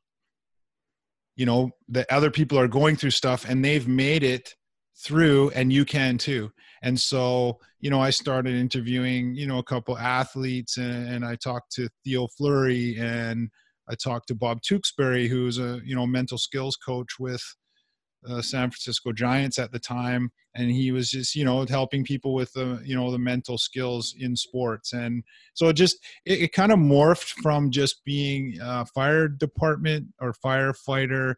[1.34, 4.54] You know that other people are going through stuff and they've made it
[4.96, 6.50] through and you can too.
[6.82, 11.36] And so you know i started interviewing you know a couple athletes and, and i
[11.36, 13.48] talked to theo fleury and
[13.88, 17.42] i talked to bob tewksbury who's a you know mental skills coach with
[18.28, 20.32] uh, san francisco giants at the time.
[20.58, 24.14] And he was just you know helping people with the you know the mental skills
[24.18, 24.94] in sports.
[24.94, 30.06] And so it just it, it kind of morphed from just being a fire department
[30.18, 31.34] or firefighter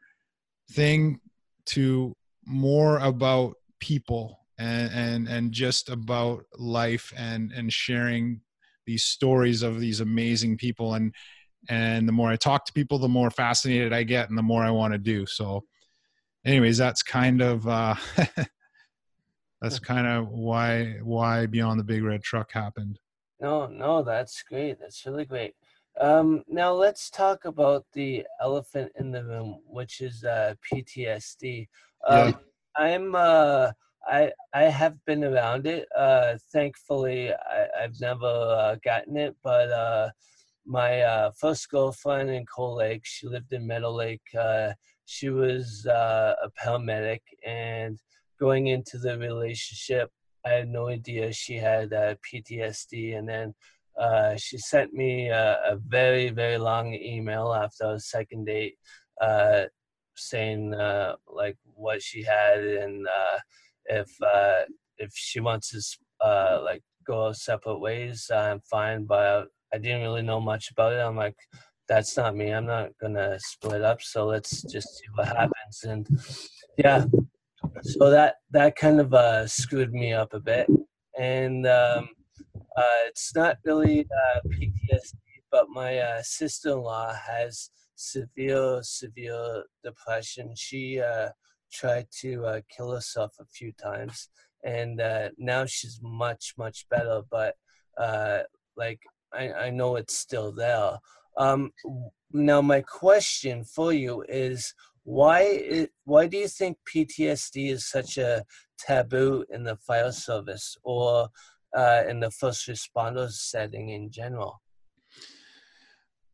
[0.70, 1.18] thing
[1.66, 2.16] to
[2.48, 8.40] more about people and and and just about life and and sharing
[8.86, 10.94] these stories of these amazing people.
[10.94, 11.14] And
[11.68, 14.62] and the more i talk to people the more fascinated i get and the more
[14.62, 15.26] i want to do.
[15.26, 15.64] So
[16.44, 17.94] anyways that's kind of uh
[19.60, 22.98] that's kind of why why beyond the big red truck happened.
[23.40, 24.80] No no that's great.
[24.80, 25.54] That's really great.
[26.00, 31.66] Um, now let's talk about the elephant in the room, which is uh, PTSD.
[32.08, 32.32] Um, yeah.
[32.76, 33.72] I'm uh,
[34.06, 35.86] I I have been around it.
[35.96, 40.10] Uh, thankfully, I, have never uh, gotten it, but uh,
[40.64, 44.22] my uh, first girlfriend in Cold Lake, she lived in Meadow Lake.
[44.38, 44.72] Uh,
[45.04, 47.98] she was uh, a paramedic, and
[48.40, 50.10] going into the relationship,
[50.46, 53.54] I had no idea she had uh, PTSD, and then
[53.98, 58.76] uh, she sent me a, a, very very long email after our second date
[59.20, 59.64] uh,
[60.18, 63.38] saying uh, like what she had and uh,
[63.86, 64.62] if uh,
[64.98, 69.04] if she wants to uh, like go separate ways, I'm fine.
[69.04, 71.00] But I didn't really know much about it.
[71.00, 71.36] I'm like,
[71.88, 72.50] that's not me.
[72.50, 74.02] I'm not gonna split up.
[74.02, 75.84] So let's just see what happens.
[75.84, 76.06] And
[76.76, 77.04] yeah,
[77.82, 80.68] so that that kind of uh, screwed me up a bit.
[81.18, 82.10] And um,
[82.76, 85.14] uh, it's not really uh, PTSD,
[85.50, 90.54] but my uh, sister-in-law has severe, severe depression.
[90.54, 91.30] She uh,
[91.72, 94.28] tried to uh, kill herself a few times,
[94.64, 97.22] and uh, now she's much, much better.
[97.30, 97.56] But
[97.98, 98.40] uh,
[98.76, 99.00] like,
[99.32, 100.98] I, I know it's still there.
[101.36, 101.72] Um,
[102.32, 108.18] now, my question for you is why it, why do you think PTSD is such
[108.18, 108.44] a
[108.78, 111.28] taboo in the fire service or
[111.76, 114.60] uh, in the first responders setting in general?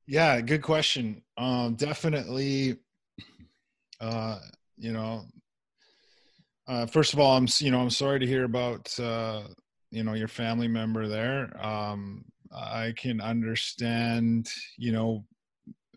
[0.06, 1.22] Yeah, good question.
[1.36, 2.76] Um, definitely,
[4.00, 4.38] uh,
[4.76, 5.24] you know,
[6.66, 9.42] uh, first of all, I'm you know I'm sorry to hear about uh,
[9.90, 11.54] you know your family member there.
[11.64, 15.24] Um, I can understand you know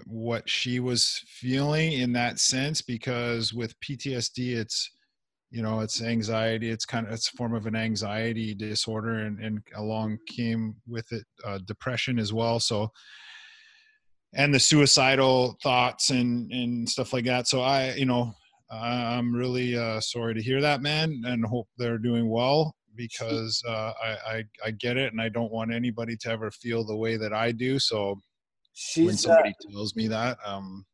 [0.06, 4.92] what she was feeling in that sense because with PTSD, it's
[5.52, 9.40] you know it's anxiety it's kind of it's a form of an anxiety disorder and,
[9.40, 12.92] and along came with it uh, depression as well so
[14.34, 18.34] and the suicidal thoughts and and stuff like that so i you know
[18.72, 23.94] i'm really uh, sorry to hear that man and hope they're doing well because uh,
[24.04, 27.16] I, I, I get it and i don't want anybody to ever feel the way
[27.18, 28.20] that i do so
[28.74, 30.86] She's, when somebody uh, tells me that um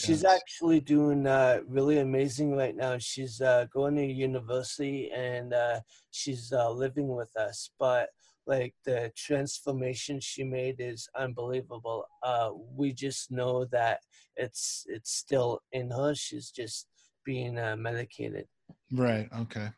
[0.00, 0.32] She's yes.
[0.32, 2.98] actually doing uh, really amazing right now.
[2.98, 5.80] She's uh, going to university and uh,
[6.12, 7.70] she's uh, living with us.
[7.80, 8.10] But
[8.48, 12.06] like the transformation she made is unbelievable.
[12.22, 14.00] Uh, we just know that
[14.36, 16.14] it's it's still in her.
[16.14, 16.88] She's just
[17.24, 18.46] being uh, medicated.
[18.90, 19.28] Right.
[19.40, 19.68] Okay.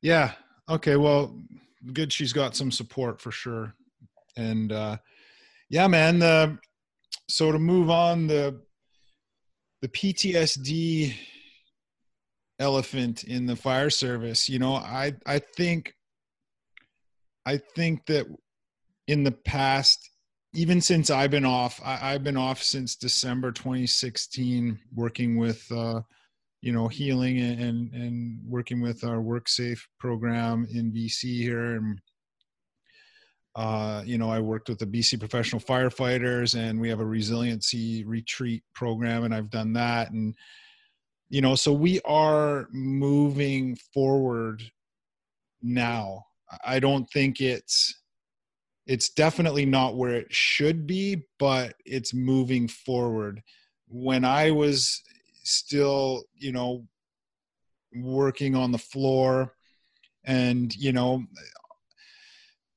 [0.00, 0.32] Yeah.
[0.68, 0.96] Okay.
[0.96, 1.38] Well,
[1.92, 2.12] good.
[2.12, 3.74] She's got some support for sure.
[4.36, 4.96] And uh,
[5.68, 6.18] yeah, man.
[6.18, 6.58] The
[7.28, 8.60] so to move on the
[9.82, 11.14] the PTSD
[12.58, 14.48] elephant in the fire service.
[14.48, 15.94] You know, I I think
[17.46, 18.26] I think that
[19.06, 20.10] in the past,
[20.54, 26.00] even since I've been off, I, have been off since December 2016, working with uh,
[26.62, 32.00] you know healing and and working with our WorkSafe program in BC here and
[33.56, 38.04] uh, you know, I worked with the BC professional firefighters and we have a resiliency
[38.04, 40.10] retreat program and I've done that.
[40.10, 40.34] And,
[41.28, 44.62] you know, so we are moving forward
[45.62, 46.24] now.
[46.64, 48.00] I don't think it's,
[48.86, 53.42] it's definitely not where it should be, but it's moving forward.
[53.88, 55.02] When I was
[55.42, 56.86] still, you know,
[57.96, 59.54] working on the floor
[60.24, 61.24] and, you know,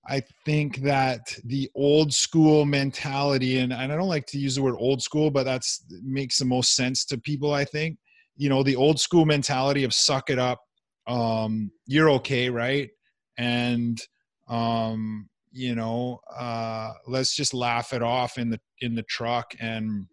[0.09, 4.61] I think that the old school mentality, and, and I don't like to use the
[4.61, 7.53] word old school, but that's makes the most sense to people.
[7.53, 7.97] I think,
[8.37, 10.61] you know, the old school mentality of suck it up,
[11.07, 12.89] um, you're okay, right?
[13.37, 13.99] And
[14.47, 20.07] um, you know, uh, let's just laugh it off in the in the truck and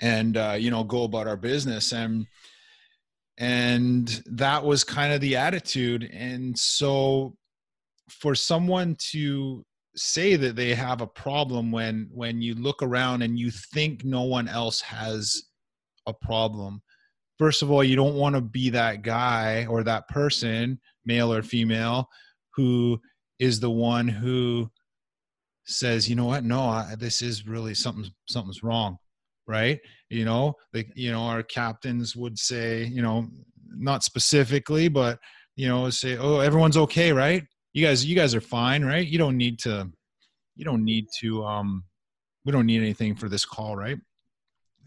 [0.00, 1.92] and uh, you know go about our business.
[1.92, 2.26] And
[3.38, 6.08] and that was kind of the attitude.
[6.12, 7.36] And so
[8.08, 9.64] for someone to
[9.96, 14.22] say that they have a problem when when you look around and you think no
[14.22, 15.44] one else has
[16.06, 16.82] a problem
[17.38, 21.42] first of all you don't want to be that guy or that person male or
[21.42, 22.08] female
[22.54, 23.00] who
[23.38, 24.70] is the one who
[25.66, 26.44] says you know what?
[26.44, 28.98] No I, this is really something something's wrong
[29.46, 29.80] right?
[30.10, 33.28] You know like you know our captains would say you know
[33.70, 35.18] not specifically but
[35.56, 37.44] you know say oh everyone's okay right?
[37.72, 39.06] You guys you guys are fine right?
[39.06, 39.90] You don't need to
[40.56, 41.84] you don't need to um
[42.44, 43.98] we don't need anything for this call right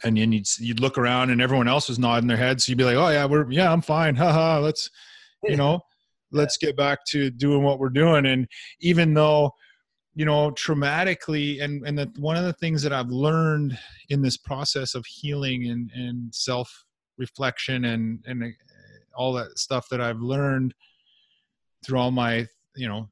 [0.04, 2.66] and then you'd, you'd look around and everyone else was nodding their heads.
[2.66, 4.16] So you'd be like oh yeah we're yeah i'm fine.
[4.16, 4.90] Haha let's
[5.44, 5.82] you know
[6.32, 8.26] let's get back to doing what we're doing.
[8.26, 8.48] And
[8.80, 9.52] even though
[10.18, 13.78] you know traumatically and and that one of the things that i've learned
[14.10, 16.86] in this process of healing and and self
[17.20, 18.48] reflection and and uh,
[19.16, 20.74] all that stuff that i've learned
[21.86, 23.08] through all my you know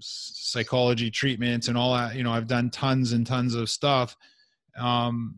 [0.00, 4.14] psychology treatments and all that you know i've done tons and tons of stuff
[4.78, 5.36] um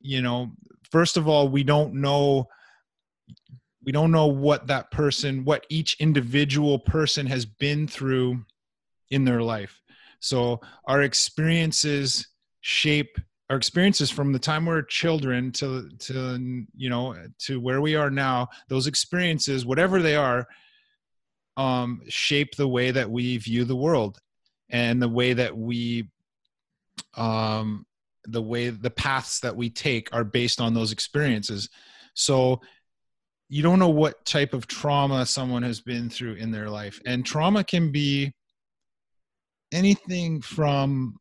[0.00, 0.50] you know
[0.90, 2.46] first of all we don't know
[3.84, 8.44] we don't know what that person what each individual person has been through
[9.10, 9.80] in their life.
[10.20, 12.28] So our experiences
[12.60, 13.18] shape
[13.50, 18.10] our experiences from the time we're children to to you know to where we are
[18.10, 20.46] now those experiences whatever they are
[21.56, 24.18] um, shape the way that we view the world
[24.68, 26.10] and the way that we
[27.16, 27.86] um,
[28.30, 31.68] the way the paths that we take are based on those experiences.
[32.14, 32.60] So
[33.48, 37.00] you don't know what type of trauma someone has been through in their life.
[37.06, 38.32] And trauma can be
[39.72, 41.16] anything from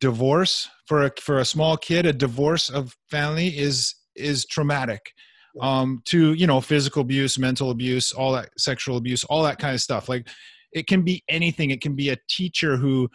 [0.00, 0.68] divorce.
[0.86, 5.12] For a for a small kid a divorce of family is is traumatic.
[5.60, 9.74] Um, to you know physical abuse mental abuse all that sexual abuse all that kind
[9.74, 10.08] of stuff.
[10.08, 10.28] Like
[10.72, 11.70] it can be anything.
[11.70, 13.08] It can be a teacher who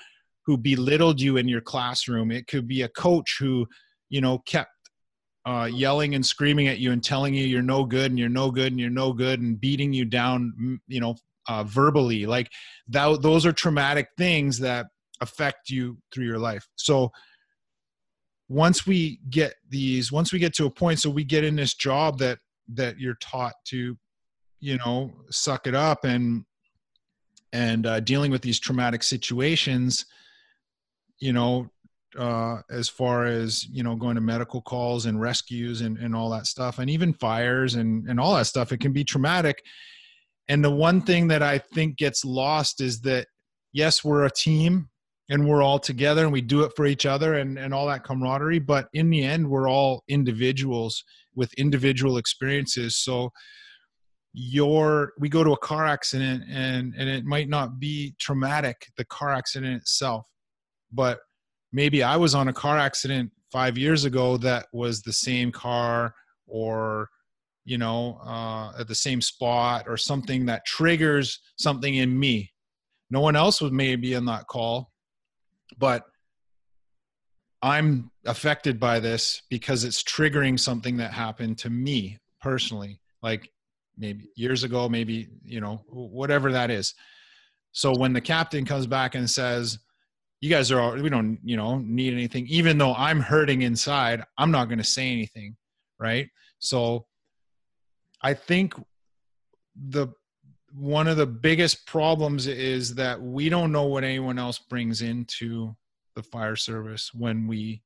[0.45, 2.31] who belittled you in your classroom.
[2.31, 3.67] It could be a coach who
[4.09, 4.71] you know kept
[5.45, 8.51] uh, yelling and screaming at you and telling you you're no good and you're no
[8.51, 11.15] good and you're no good and beating you down you know
[11.47, 12.25] uh, verbally.
[12.25, 12.49] Like
[12.89, 14.87] that those are traumatic things that
[15.21, 16.67] affect you through your life.
[16.75, 17.11] So
[18.49, 21.73] once we get these once we get to a point so we get in this
[21.73, 22.37] job that
[22.71, 23.97] that you're taught to
[24.59, 26.43] you know suck it up and
[27.51, 30.05] and uh, dealing with these traumatic situations
[31.23, 31.69] you know
[32.17, 36.29] uh, as far as you know going to medical calls and rescues and, and all
[36.29, 39.63] that stuff and even fires and, and all that stuff it can be traumatic.
[40.49, 43.27] And the one thing that i think gets lost is that
[43.71, 44.89] yes we're a team
[45.29, 48.03] and we're all together and we do it for each other and, and all that
[48.03, 51.03] camaraderie but in the end we're all individuals
[51.35, 52.97] with individual experiences.
[52.97, 53.31] So
[54.33, 59.05] your we go to a car accident and and it might not be traumatic the
[59.05, 60.25] car accident itself
[60.93, 61.19] but
[61.71, 66.13] maybe i was on a car accident five years ago that was the same car
[66.47, 67.09] or
[67.65, 72.51] you know uh, at the same spot or something that triggers something in me.
[73.09, 74.91] No one else was maybe in that call
[75.77, 76.03] but
[77.61, 83.49] i'm affected by this because it's triggering something that happened to me personally like
[83.97, 86.93] maybe years ago maybe you know whatever that is.
[87.71, 89.79] So when the captain comes back and says
[90.43, 92.45] you guys are all we don't you know need anything.
[92.47, 95.55] Even though i'm hurting inside i'm not going to say anything
[95.99, 96.27] right?
[96.59, 97.05] So
[98.21, 98.73] i think
[99.75, 100.09] the
[100.73, 105.73] one of the biggest problems is that we don't know what anyone else brings into
[106.15, 107.81] the fire service when we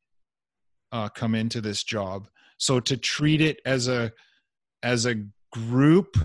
[0.92, 2.28] uh, come into this job.
[2.58, 4.12] So to treat it as a
[4.82, 5.16] as a
[5.52, 6.18] group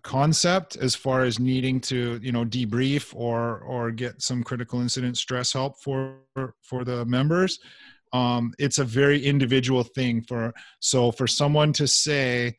[0.00, 5.16] concept as far as needing to you know debrief or or get some critical incident
[5.16, 6.18] stress help for
[6.62, 7.58] for the members.
[8.12, 12.56] Um, it's a very individual thing for so for someone to say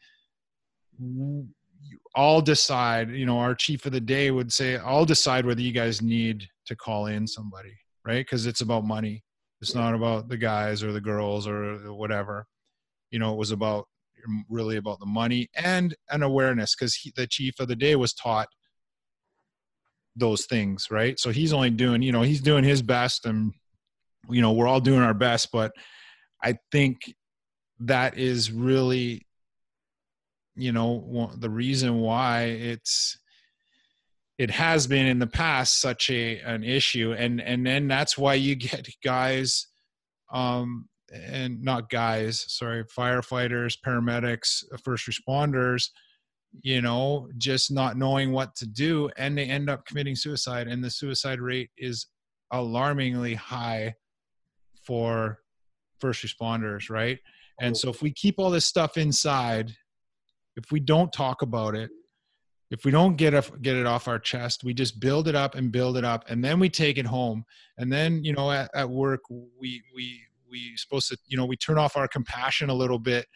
[2.16, 5.72] i'll decide you know our chief of the day would say i'll decide whether you
[5.72, 7.78] guys need to call in somebody
[8.08, 8.26] right?
[8.26, 9.22] Because it's about money.
[9.62, 12.46] It's not about the guys or the girls or whatever.
[13.12, 13.88] You know it was about
[14.50, 18.48] really about the money and an awareness because the chief of the day was taught
[20.16, 21.20] those things right?
[21.20, 23.54] So he's only doing you know he's doing his best and
[24.30, 25.72] you know we're all doing our best but
[26.44, 26.98] i think
[27.80, 29.26] that is really
[30.56, 33.18] you know the reason why it's
[34.38, 37.14] it has been in the past such a an issue.
[37.14, 39.68] And and then that's why you get guys
[40.32, 45.90] um and not guys, sorry, firefighters, paramedics, uh, first responders,
[46.62, 50.84] you know, just not knowing what to do and they end up committing suicide and
[50.84, 52.08] the suicide rate is
[52.52, 53.94] alarmingly high
[54.84, 55.40] for
[56.00, 57.20] first responders, right?
[57.60, 59.74] And so if we keep all this stuff inside,
[60.56, 61.90] if we don't talk about it,
[62.70, 65.56] if we don't get a, get it off our chest, we just build it up
[65.56, 67.46] and build it up, and then we take it home.
[67.78, 71.58] And then you know, at, at work, we we we supposed to you know we
[71.58, 73.28] turn off our compassion a little bit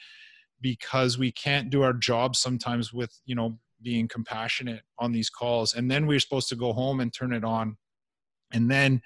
[0.62, 5.74] because we can't do our job sometimes with you know being compassionate on these calls.
[5.74, 7.78] And then we're supposed to go home and turn it on.
[8.54, 9.02] And then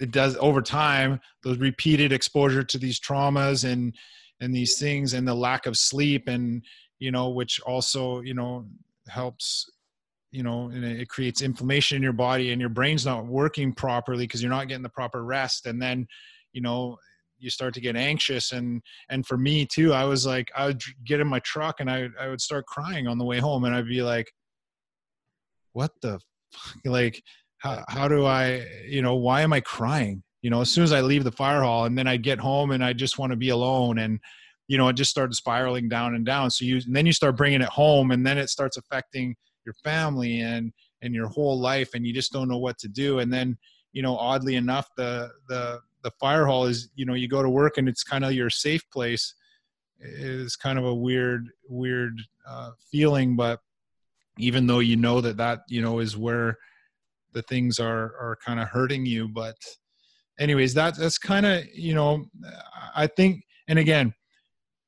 [0.00, 3.94] it does over time the repeated exposure to these traumas and
[4.40, 6.64] and these things and the lack of sleep and
[6.98, 8.66] you know which also you know
[9.08, 9.68] helps
[10.30, 14.24] you know and it creates inflammation in your body and your brain's not working properly
[14.24, 15.66] because you're not getting the proper rest.
[15.66, 16.06] And then
[16.52, 16.96] you know
[17.40, 20.82] you start to get anxious and and for me too i was like i would
[21.04, 23.74] get in my truck and i i would start crying on the way home and
[23.74, 24.32] i'd be like
[25.72, 26.18] what the
[26.52, 26.76] fuck?
[26.84, 27.22] like
[27.58, 30.22] how how do i you know why am i crying?
[30.42, 32.70] You know as soon as i leave the fire hall and then i get home
[32.70, 34.18] and i just want to be alone and
[34.70, 36.48] you know it just started spiraling down and down.
[36.48, 39.34] So you and then you start bringing it home and then it starts affecting
[39.64, 40.72] your family and
[41.02, 43.18] and your whole life and you just don't know what to do.
[43.18, 43.58] And then
[43.92, 47.50] you know oddly enough the the the fire hall is you know you go to
[47.50, 49.34] work and it's kind of your safe place.
[50.02, 53.60] Is kind of a weird weird uh, feeling but
[54.38, 56.56] even though you know that that you know is where
[57.34, 59.56] the things are are kind of hurting you but
[60.38, 62.24] anyways that that's kind of you know
[62.96, 64.14] i think and again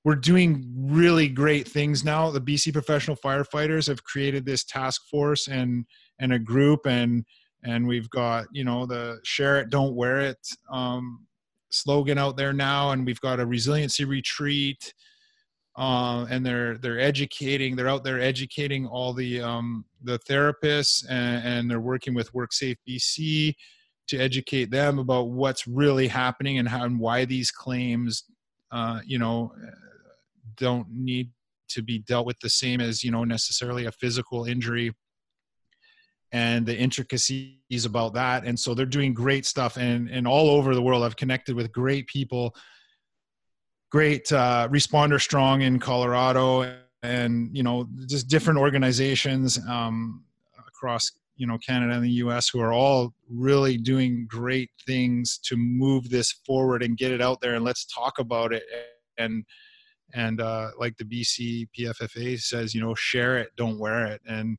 [0.05, 2.31] we're doing really great things now.
[2.31, 5.85] The bc professional firefighters have created this task force and
[6.19, 7.25] and a group and
[7.65, 10.39] and we've got you know the share it don't wear it
[10.71, 11.27] um,
[11.71, 14.93] slogan out there now and we've got a resiliency retreat
[15.77, 21.47] uh, and they're they're educating they're out there educating all the um, the therapists and,
[21.47, 23.55] and they're working with WorkSafe BC
[24.09, 28.25] to educate them about what's really happening and how and why these claims
[28.71, 29.53] uh, you know
[30.57, 31.31] don't need
[31.69, 34.93] to be dealt with the same as you know necessarily a physical injury
[36.33, 38.45] and the intricacies about that.
[38.45, 41.05] And so they're doing great stuff and, and all over the world.
[41.05, 42.55] I've connected with great people,
[43.91, 50.25] great uh, responder strong in Colorado and, you know, just different organizations um,
[50.67, 51.03] across,
[51.37, 56.09] you know, Canada and the US who are all really doing great things to move
[56.09, 58.63] this forward and get it out there and let's talk about it.
[59.19, 59.45] And,
[60.15, 64.23] and uh, like the BC PFFA says, you know, share it, don't wear it.
[64.27, 64.57] And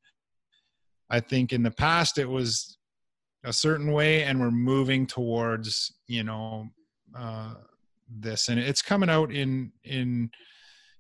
[1.09, 2.77] I think in the past it was
[3.43, 6.69] a certain way, and we're moving towards you know
[7.17, 7.55] uh,
[8.09, 10.29] this, and it's coming out in in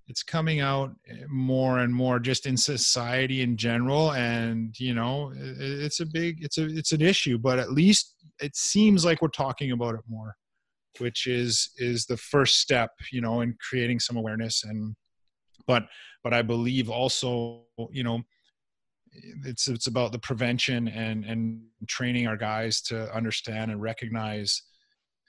[0.07, 0.91] it's coming out
[1.29, 4.11] more and more just in society in general.
[4.11, 8.55] And you know it's a big it's a it's an issue but at least it
[8.55, 10.35] seems like we're talking about it more
[10.99, 14.63] which is is the first step you know in creating some awareness.
[14.63, 14.95] And
[15.67, 15.83] but
[16.23, 18.21] but i believe also you know
[19.45, 24.63] it's it's about the prevention and and training our guys to understand and recognize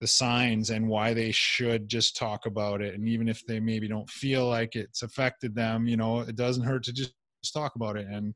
[0.01, 2.95] the signs and why they should just talk about it.
[2.95, 6.64] And even if they maybe don't feel like it's affected them you know it doesn't
[6.64, 8.07] hurt to just, just talk about it.
[8.07, 8.35] And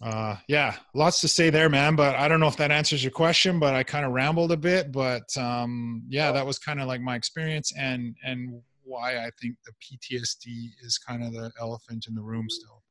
[0.00, 3.10] uh yeah lots to say there man but i don't know if that answers your
[3.10, 4.92] question but i kind of rambled a bit.
[4.92, 9.56] But um yeah that was kind of like my experience and and why i think
[9.66, 12.82] the ptsd is kind of the elephant in the room still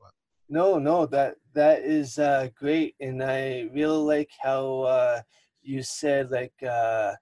[0.50, 5.22] no no that that is uh great and i really like how uh
[5.62, 7.14] you said like uh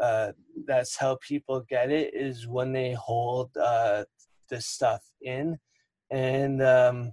[0.00, 0.32] uh
[0.66, 4.04] that's how people get it is when they hold uh
[4.50, 5.56] the stuff in
[6.10, 7.12] and um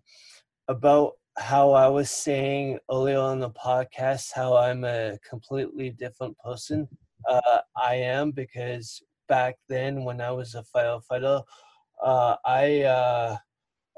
[0.68, 6.88] about how I was saying earlier on the podcast, how I'm a completely different person.
[7.28, 11.44] Uh, I am because back then, when I was a firefighter,
[12.04, 13.38] uh, I uh,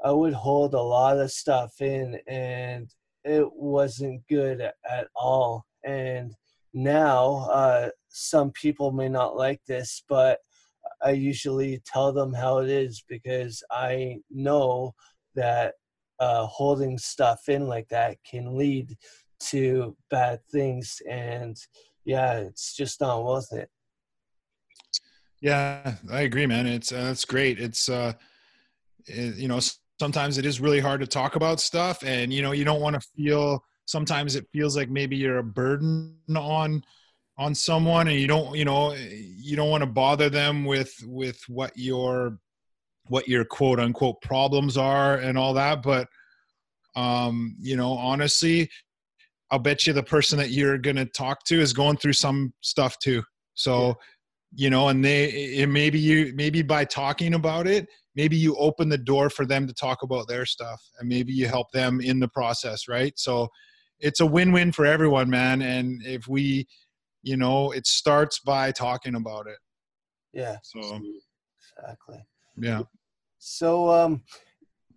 [0.02, 2.88] I would hold a lot of stuff in, and
[3.24, 5.66] it wasn't good at all.
[5.84, 6.32] And
[6.72, 10.38] now, uh, some people may not like this, but
[11.02, 14.94] I usually tell them how it is because I know
[15.34, 15.74] that
[16.18, 18.96] uh, holding stuff in like that can lead
[19.40, 21.56] to bad things and
[22.04, 23.68] yeah it's just not worth it.
[25.40, 26.66] Yeah i agree man.
[26.66, 27.60] It's uh, that's great.
[27.60, 28.14] It's uh
[29.06, 29.60] it, you know
[29.98, 32.94] sometimes it is really hard to talk about stuff and you know you don't want
[32.94, 36.82] to feel sometimes it feels like maybe you're a burden on
[37.36, 41.40] on someone and you don't you know you don't want to bother them with with
[41.48, 42.38] what your
[43.08, 46.08] what your quote unquote problems are and all that but
[46.96, 48.68] um you know honestly
[49.50, 52.52] i'll bet you the person that you're going to talk to is going through some
[52.60, 53.22] stuff too
[53.54, 53.96] so.
[54.54, 58.88] You know and they and maybe you maybe by talking about it maybe you open
[58.88, 62.20] the door for them to talk about their stuff and maybe you help them in
[62.20, 63.48] the process right so
[64.00, 66.66] it's a win-win for everyone man and if we
[67.22, 69.58] you know it starts by talking about it
[70.32, 71.00] yeah so
[71.78, 72.24] exactly
[72.56, 72.82] yeah.
[73.38, 74.22] So um,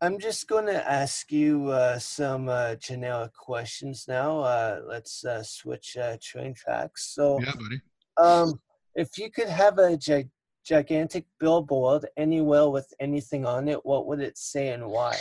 [0.02, 4.40] I'm just going to ask you uh, some uh, generic questions now.
[4.40, 7.14] Uh, let's uh, switch uh, train tracks.
[7.14, 7.82] So, yeah, buddy.
[8.18, 8.60] Um,
[8.98, 10.30] if you could have a gi-
[10.66, 15.16] gigantic billboard anywhere with anything on it, what would it say and why?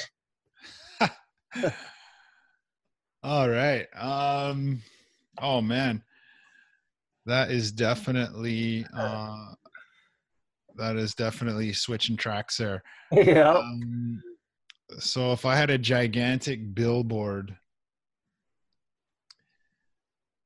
[3.23, 3.87] All right.
[3.95, 4.83] Um,
[5.41, 6.03] oh man,
[7.27, 9.53] that is definitely uh,
[10.77, 12.83] that is definitely switching tracks there.
[13.13, 13.53] Yeah.
[13.53, 14.21] Um,
[14.99, 17.57] so if I had a gigantic billboard,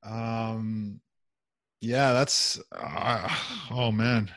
[0.02, 1.00] um,
[1.80, 3.28] yeah, that's uh,
[3.70, 4.30] oh man.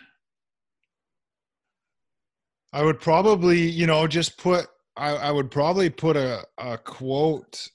[2.72, 4.68] I would probably, you know, just put.
[4.96, 7.70] I, I would probably put a, a quote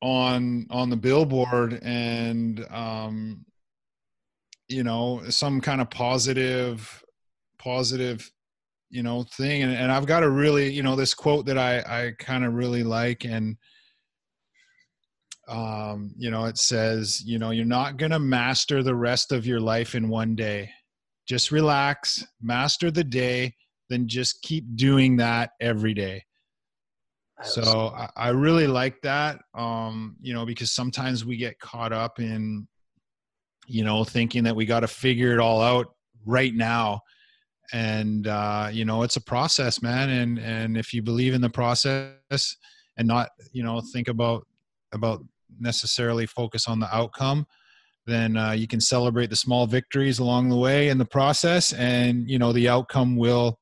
[0.00, 3.44] on on the billboard and um
[4.68, 7.02] you know some kind of positive
[7.58, 8.30] positive
[8.90, 11.78] you know thing and, and i've got a really you know this quote that i
[11.80, 13.56] i kind of really like and
[15.48, 19.46] um you know it says you know you're not going to master the rest of
[19.46, 20.70] your life in one day.
[21.26, 23.54] Just relax master the day
[23.88, 26.22] then just keep doing that every day.
[27.42, 32.18] So I, I really like that um you know because sometimes we get caught up
[32.18, 32.66] in
[33.66, 35.86] you know thinking that we got to figure it all out
[36.26, 37.00] right now.
[37.72, 41.50] And uh, you know it's a process man and and if you believe in the
[41.50, 42.56] process
[42.96, 44.46] and not you know think about
[44.92, 45.22] about
[45.58, 47.46] necessarily focus on the outcome
[48.06, 52.28] then uh, you can celebrate the small victories along the way in the process and
[52.28, 53.58] you know the outcome will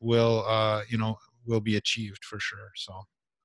[0.00, 1.16] will uh, you know
[1.46, 2.92] will be achieved for sure so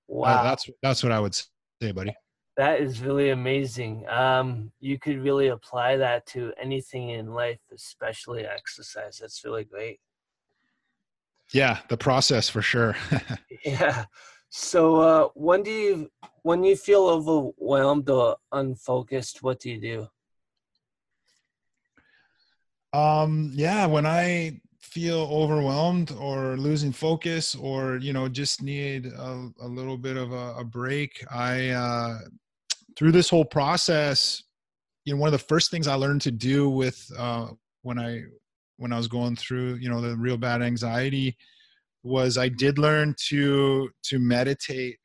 [0.08, 0.44] wow.
[0.44, 2.16] that's that's what i would say buddy
[2.58, 4.06] that is really amazing.
[4.10, 9.18] Um, you could really apply that to anything in life, especially exercise.
[9.20, 10.00] That's really great.
[11.54, 12.96] Yeah, the process for sure.
[13.66, 14.06] yeah.
[14.54, 16.12] So uh, when do you
[16.44, 20.08] when you feel overwhelmed or unfocused, what do you do?
[22.92, 29.50] Um, yeah, when I feel overwhelmed or losing focus or you know just need a,
[29.62, 32.18] a little bit of a, a break i uh,
[32.98, 34.44] through this whole process
[35.06, 37.48] you know one of the first things i learned to do with uh,
[37.84, 38.24] when i
[38.78, 41.38] when i was going through you know the real bad anxiety
[42.04, 44.98] was i did learn to to meditate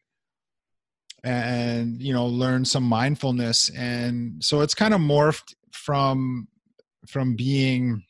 [1.26, 3.68] and you know learn some mindfulness.
[3.70, 6.46] And so it's kind of morphed from
[7.08, 8.04] from being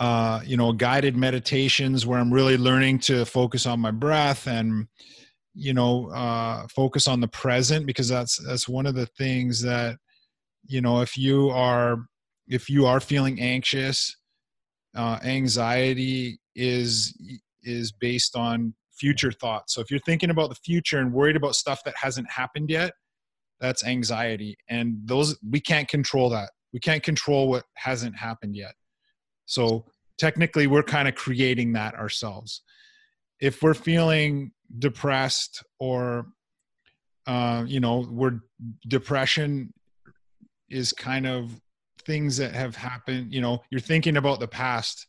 [0.00, 4.88] uh, you know guided meditations where i'm really learning to focus on my breath and
[5.54, 9.96] you know uh, focus on the present because that's that's one of the things that
[10.66, 11.98] you know if you are
[12.48, 14.16] if you are feeling anxious
[14.96, 17.16] uh, anxiety is
[17.62, 19.74] is based on future thoughts.
[19.74, 22.92] So if you're thinking about the future and worried about stuff that hasn't happened yet
[23.62, 24.58] that's anxiety.
[24.68, 26.50] And those we can't control that.
[26.74, 28.74] We can't control what hasn't happened yet.
[29.46, 29.86] So
[30.18, 32.62] technically we're kind of creating that ourselves.
[33.40, 36.26] If we're feeling depressed or
[37.26, 38.40] uh, you know we're
[38.88, 39.72] depression
[40.68, 41.52] is kind of
[42.04, 45.06] things that have happened you know you're thinking about the past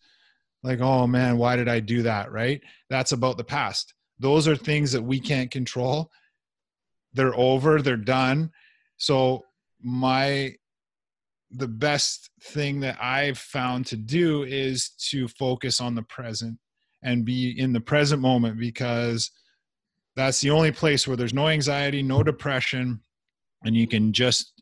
[0.63, 2.31] like oh man why did i do that?
[2.31, 2.61] Right?
[2.89, 3.93] That's about the past.
[4.19, 6.11] Those are things that we can't control.
[7.13, 8.51] They're over they're done.
[8.97, 9.43] So
[9.81, 10.55] my
[11.55, 16.57] the best thing that i've found to do is to focus on the present
[17.03, 19.29] and be in the present moment because
[20.15, 22.99] that's the only place where there's no anxiety no depression
[23.63, 24.53] and you can just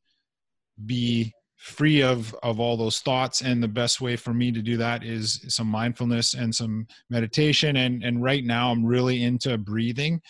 [0.85, 3.41] be free of of all those thoughts.
[3.41, 7.75] And the best way for me to do that is some mindfulness and some meditation.
[7.77, 10.21] And and right now i'm really into breathing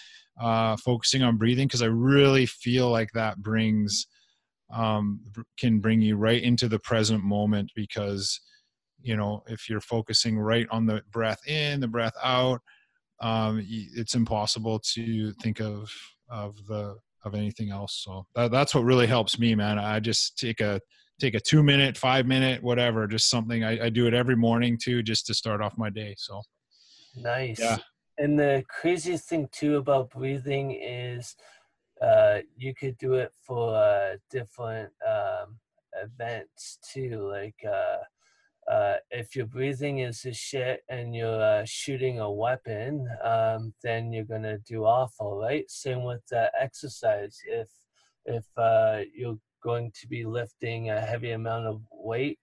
[0.41, 4.07] uh focusing on breathing because i really feel like that brings
[4.73, 5.21] um
[5.57, 7.71] can bring you right into the present moment.
[7.75, 8.41] Because
[9.01, 12.61] you know if you're focusing right on the breath in the breath out
[13.21, 15.89] um it's impossible to think of
[16.29, 18.01] of the of anything else.
[18.03, 19.79] So that, that's what really helps me man.
[19.79, 20.81] I just take a
[21.21, 23.63] take a two minute, five minute, whatever, just something.
[23.63, 26.15] I, I do it every morning too, just to start off my day.
[26.17, 26.41] So
[27.15, 27.59] nice.
[27.59, 27.77] Yeah.
[28.17, 31.35] And the craziest thing too about breathing is
[32.01, 35.57] uh, you could do it for uh, different um,
[36.01, 37.29] events too.
[37.29, 43.07] Like uh, uh, if your breathing is a shit and you're uh, shooting a weapon,
[43.23, 45.69] um, then you're gonna do awful, right?
[45.69, 47.39] Same with uh, exercise.
[47.47, 47.69] If
[48.25, 52.39] if uh, you're going to be lifting a heavy amount of weight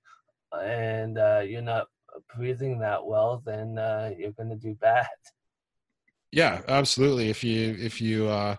[0.52, 1.88] and uh, you're not
[2.34, 5.06] breathing that well, then uh, you're going to do bad.
[6.32, 7.30] Yeah, absolutely.
[7.30, 8.56] If you if you uh,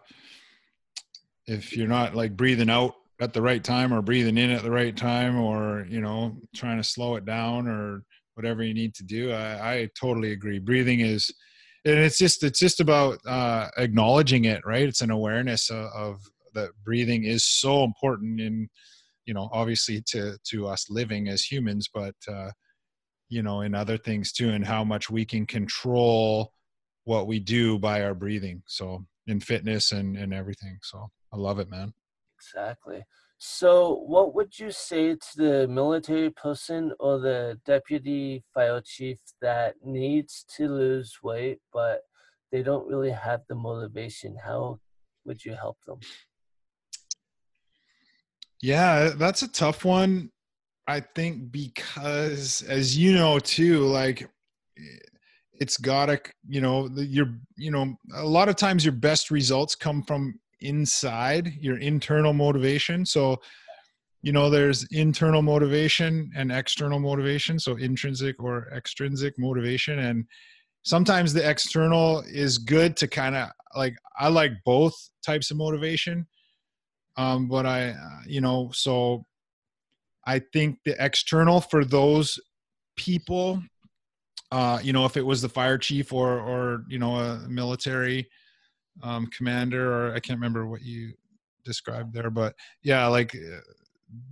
[1.45, 4.71] if you're not like breathing out at the right time or breathing in at the
[4.71, 8.03] right time or you know trying to slow it down or
[8.35, 10.59] whatever you need to do, I, I totally agree.
[10.59, 11.31] Breathing is
[11.85, 16.21] and it's just it's just about uh, acknowledging it right it's an awareness of, of
[16.59, 18.67] that breathing is so important in
[19.25, 22.49] you know obviously to to us living as humans but uh
[23.29, 26.51] you know in other things too and how much we can control
[27.09, 28.61] what we do by our breathing.
[28.67, 30.77] So in fitness and and everything.
[30.83, 31.93] So i love it man.
[32.37, 33.03] Exactly.
[33.39, 39.75] So what would you say to the military person or the deputy fire chief that
[39.83, 42.01] needs to lose weight but
[42.51, 44.37] they don't really have the motivation?
[44.43, 44.79] How
[45.25, 45.99] would you help them
[48.61, 50.31] yeah, that's a tough one.
[50.87, 54.29] I think because, as you know, too, like
[55.53, 60.01] it's gotta, you know, your, you know, a lot of times your best results come
[60.01, 63.05] from inside your internal motivation.
[63.05, 63.37] So,
[64.21, 67.59] you know, there's internal motivation and external motivation.
[67.59, 69.99] So, intrinsic or extrinsic motivation.
[69.99, 70.25] And
[70.83, 76.25] sometimes the external is good to kind of like, I like both types of motivation
[77.19, 79.25] um, but I, uh, you know, so
[80.25, 82.39] I think the external for those
[82.95, 83.61] people,
[84.53, 88.29] uh, you know, if it was the fire chief or, or, you know, a military
[89.03, 91.11] um, commander, or I can't remember what you
[91.65, 93.59] described there, but yeah, like uh,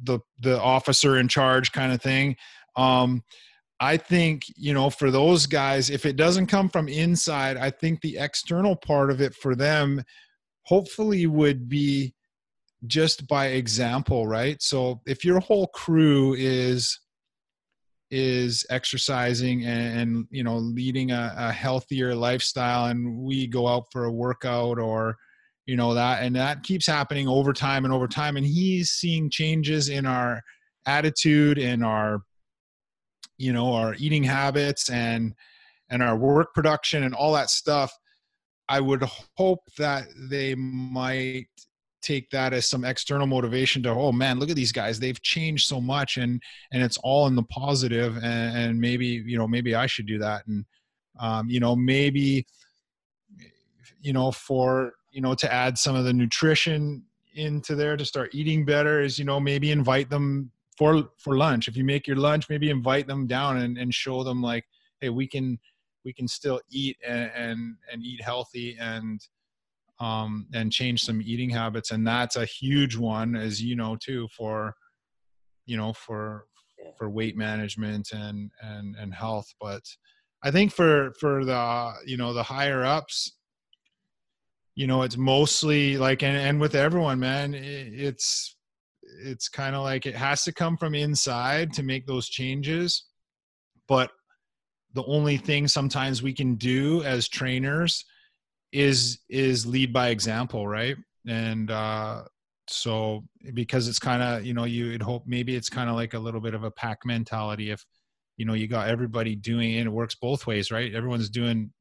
[0.04, 2.38] the, the officer in charge kind of thing.
[2.78, 3.22] Um,
[3.82, 8.00] I think, you know, for those guys, if it doesn't come from inside, I think
[8.00, 10.04] the external part of it for them
[10.64, 12.14] hopefully would be
[12.86, 14.62] just by example right?
[14.62, 17.00] So if your whole crew is
[18.10, 23.84] is exercising and, and you know leading a, a, healthier lifestyle and we go out
[23.92, 25.18] for a workout or
[25.66, 29.30] you know that and that keeps happening over time and over time and he's seeing
[29.30, 30.42] changes in our
[30.86, 32.22] attitude and our
[33.38, 35.34] you know our eating habits and
[35.90, 37.94] and our work production and all that stuff
[38.70, 39.04] i would
[39.36, 41.50] hope that they might
[42.08, 45.68] take that as some external motivation to oh man look at these guys they've changed
[45.68, 46.42] so much and
[46.72, 50.18] and it's all in the positive and, and maybe you know maybe i should do
[50.18, 50.66] that and
[51.20, 52.46] um, you know maybe
[54.02, 57.04] you know for you know to add some of the nutrition
[57.34, 61.68] into there to start eating better is you know maybe invite them for for lunch.
[61.68, 64.66] If you make your lunch, maybe invite them down and, and show them like,
[65.02, 65.60] hey, we can
[66.06, 69.20] we can still eat and and, and eat healthy and
[70.00, 71.92] um, and change some eating habits.
[71.92, 74.74] And that's a huge one, as you know too, for
[75.66, 76.46] you know for
[76.98, 79.48] for weight management and and and health.
[79.60, 79.82] But
[80.44, 83.38] I think for for the you know the higher ups,
[84.76, 88.56] you know, it's mostly like and and with everyone, man, it's
[89.26, 93.06] it's kind of like it has to come from inside to make those changes
[93.88, 94.12] but
[94.94, 98.06] the only thing sometimes we can do as trainers
[98.72, 100.98] is is lead by example right?
[101.28, 102.24] And uh
[102.70, 106.14] so because it's kind of you know you would hope maybe it's kind of like
[106.14, 107.86] a little bit of a pack mentality if
[108.36, 110.94] you know you got everybody doing it it works both ways right?
[110.94, 111.72] Everyone's doing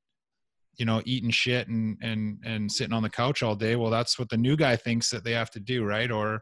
[0.77, 3.77] you know eating shit and and and sitting on the couch all day.
[3.77, 6.11] Well that's what the new guy thinks that they have to do right?
[6.11, 6.41] Or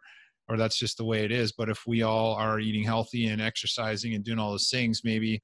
[0.48, 1.52] or that's just the way it is.
[1.52, 5.42] But if we all are eating healthy and exercising and doing all those things maybe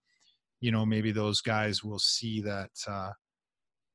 [0.61, 3.11] you know maybe those guys will see that uh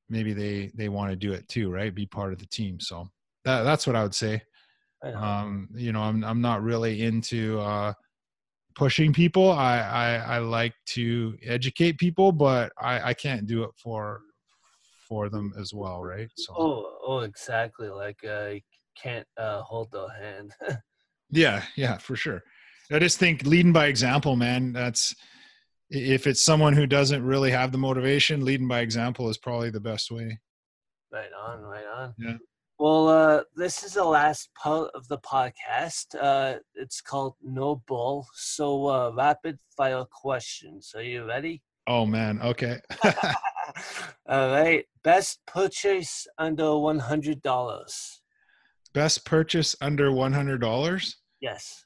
[0.09, 1.93] maybe they they want to do it too right?
[1.93, 3.07] Be part of the team so
[3.43, 4.41] that that's what i would say.
[5.03, 7.93] Um you know i'm i'm not really into uh
[8.75, 9.51] pushing people.
[9.51, 14.21] I i, I like to educate people but i i can't do it for
[15.07, 16.29] for them as well right?
[16.35, 18.53] So oh oh exactly like uh
[19.01, 20.51] can't uh hold the hand.
[21.31, 22.43] Yeah, yeah, for sure.
[22.91, 24.71] I just think leading by example, man.
[24.73, 25.15] That's
[25.89, 29.79] if it's someone who doesn't really have the motivation, leading by example is probably the
[29.79, 30.39] best way.
[31.11, 32.13] Right on, right on.
[32.17, 32.37] Yeah.
[32.77, 36.07] Well, uh, this is the last part of the podcast.
[36.19, 38.27] Uh, it's called No Bull.
[38.33, 40.91] So, uh, rapid fire questions.
[40.95, 41.61] Are you ready?
[41.87, 42.41] Oh man.
[42.41, 42.79] Okay.
[44.27, 44.85] All right.
[45.03, 48.21] Best purchase under one hundred dollars.
[48.93, 51.17] Best purchase under one hundred dollars.
[51.39, 51.84] Yes.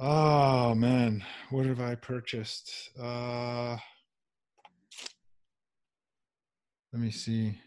[0.00, 2.90] Oh man, what have I purchased?
[2.98, 3.76] Uh,
[6.92, 7.58] let me see.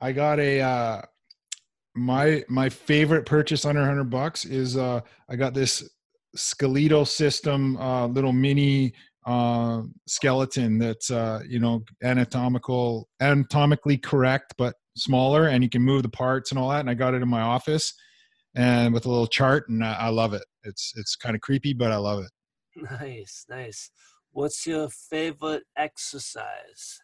[0.00, 1.02] I got a uh,
[1.94, 5.88] my my favorite purchase under 100 bucks is uh I got this
[6.36, 8.92] skeletal system uh little mini
[9.26, 16.02] uh skeleton that's uh you know anatomical anatomically correct but smaller and you can move
[16.02, 16.80] the parts and all that.
[16.80, 17.94] And I got it in my office
[18.54, 20.44] and with a little chart and I, I love it.
[20.64, 22.30] It's, it's kind of creepy, but I love it.
[23.00, 23.44] Nice.
[23.48, 23.90] Nice.
[24.32, 27.00] What's your favorite exercise?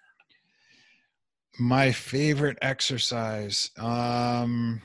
[1.58, 3.70] My favorite exercise.
[3.78, 4.82] Um,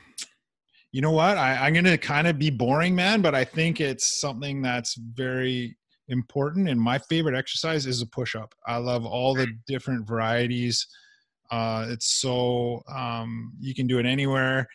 [0.92, 1.36] you know what?
[1.36, 4.96] I, I'm going to kind of be boring, man, but I think it's something that's
[4.96, 5.76] very
[6.08, 6.68] important.
[6.68, 8.52] And my favorite exercise is a push up.
[8.66, 10.86] I love all the different varieties
[11.50, 14.68] uh, it's so um, you can do it anywhere,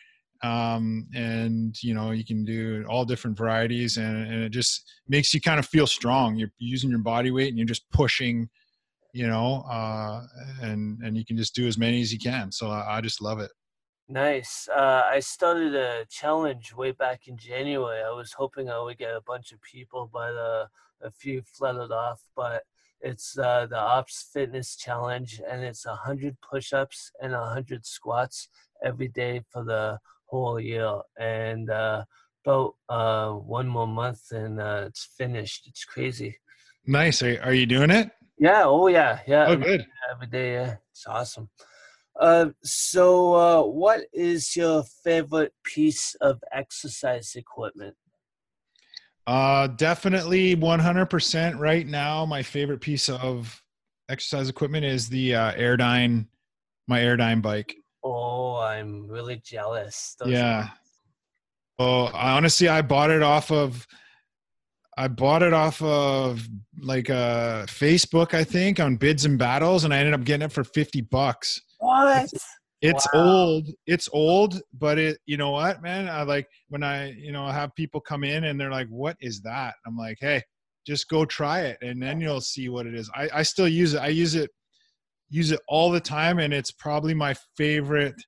[0.46, 5.34] um, and you know you can do all different varieties, and, and it just makes
[5.34, 6.36] you kind of feel strong.
[6.36, 8.48] You're using your body weight, and you're just pushing,
[9.12, 10.22] you know, uh,
[10.62, 12.52] and and you can just do as many as you can.
[12.52, 13.50] So I, I just love it.
[14.08, 14.68] Nice.
[14.68, 18.02] Uh, I started a challenge way back in January.
[18.02, 20.66] I was hoping I would get a bunch of people, but uh,
[21.02, 22.20] a few flooded off.
[22.36, 22.62] But
[23.00, 28.48] it's uh, the Ops Fitness Challenge, and it's a hundred push-ups and a hundred squats
[28.84, 31.00] every day for the whole year.
[31.18, 32.04] And uh,
[32.44, 35.66] about uh, one more month, and uh, it's finished.
[35.66, 36.38] It's crazy.
[36.86, 37.22] Nice.
[37.22, 38.10] Are, are you doing it?
[38.38, 38.64] Yeah.
[38.64, 39.20] Oh, yeah.
[39.26, 39.46] Yeah.
[39.48, 39.86] Oh, good.
[40.10, 40.52] Every day.
[40.54, 40.76] Yeah.
[40.92, 41.48] It's awesome.
[42.18, 47.94] Uh, so, uh, what is your favorite piece of exercise equipment?
[49.26, 52.24] Uh, definitely 100% right now.
[52.24, 53.60] My favorite piece of
[54.08, 56.26] exercise equipment is the uh, Airdyne,
[56.86, 57.74] my Airdyne bike.
[58.14, 60.16] Oh, I'm really jealous.
[60.18, 60.68] Those yeah.
[61.78, 63.86] Oh, honestly, I bought it off of,
[64.96, 66.46] I bought it off of
[66.80, 70.52] like uh Facebook, I think, on bids and battles, and I ended up getting it
[70.52, 71.60] for 50 bucks.
[71.78, 72.30] What?
[72.82, 73.24] it's wow.
[73.24, 77.46] old it's old but it you know what man i like when i you know
[77.46, 80.42] have people come in and they're like what is that i'm like hey
[80.86, 83.94] just go try it and then you'll see what it is i i still use
[83.94, 84.50] it i use it
[85.28, 88.20] use it all the time and it's probably my favorite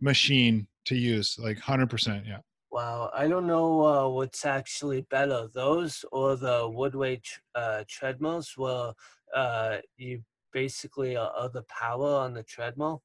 [0.00, 2.38] machine to use like 100% yeah
[2.70, 7.20] wow i don't know uh, what's actually better those or the woodway
[7.54, 8.92] uh, treadmills where
[9.34, 10.22] uh, you
[10.52, 13.02] basically are the power on the treadmill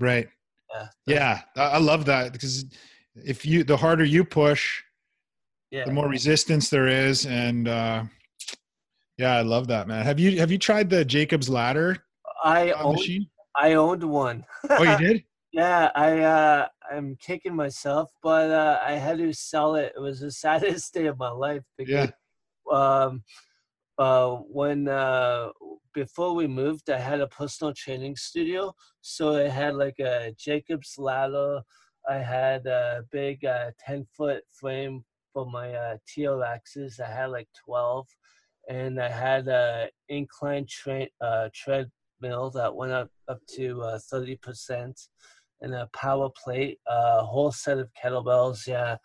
[0.00, 0.28] Right.
[0.74, 0.86] Yeah.
[1.06, 1.40] Yeah.
[1.56, 2.64] I love that because
[3.14, 4.82] if you, the harder you push,
[5.70, 5.84] yeah.
[5.84, 7.26] the more resistance there is.
[7.26, 8.04] And, uh,
[9.20, 10.04] yeah, I love that, man.
[10.04, 11.98] Have you, have you tried the Jacob's ladder
[12.42, 13.26] I uh, owned, machine?
[13.54, 14.44] I owned one.
[14.70, 15.24] oh, you did?
[15.52, 15.90] Yeah.
[15.94, 19.92] I, uh, I'm kicking myself, but uh, I had to sell it.
[19.94, 22.10] It was the saddest day of my life because
[22.70, 22.72] yeah.
[22.72, 23.22] um,
[23.98, 25.48] uh, when uh,
[25.92, 30.94] before we moved, I had a personal training studio, so I had like a Jacob's
[30.96, 31.60] ladder.
[32.08, 35.04] I had a big uh, ten foot frame
[35.34, 36.98] for my uh, TRXs.
[36.98, 38.08] I had like twelve,
[38.70, 44.36] and I had a incline tra- uh, treadmill that went up up to uh, thirty
[44.36, 44.98] percent
[45.60, 48.66] and a power plate, a whole set of kettlebells.
[48.66, 48.96] Yeah,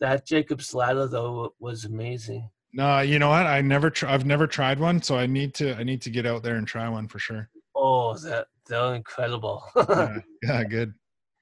[0.00, 2.48] that Jacob's ladder though was amazing.
[2.74, 3.46] No, you know what?
[3.46, 6.24] I never, tr- I've never tried one, so I need to, I need to get
[6.24, 7.50] out there and try one for sure.
[7.76, 9.62] Oh, that they're incredible.
[9.76, 10.94] yeah, yeah, good.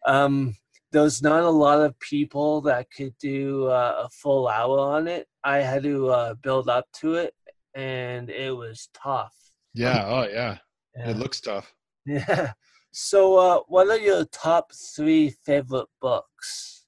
[0.06, 0.56] Um,
[0.92, 5.28] there's not a lot of people that could do uh, a full hour on it.
[5.44, 7.34] I had to uh, build up to it,
[7.74, 9.34] and it was tough.
[9.74, 10.04] Yeah.
[10.06, 10.58] Oh, yeah.
[10.96, 11.10] yeah.
[11.10, 11.72] It looks tough.
[12.06, 12.52] Yeah.
[12.92, 16.84] So, uh, what are your top three favorite books?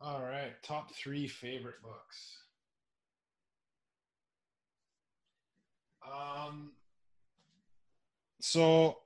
[0.00, 2.38] All right, top three favorite books.
[6.02, 6.72] Um,
[8.40, 8.98] so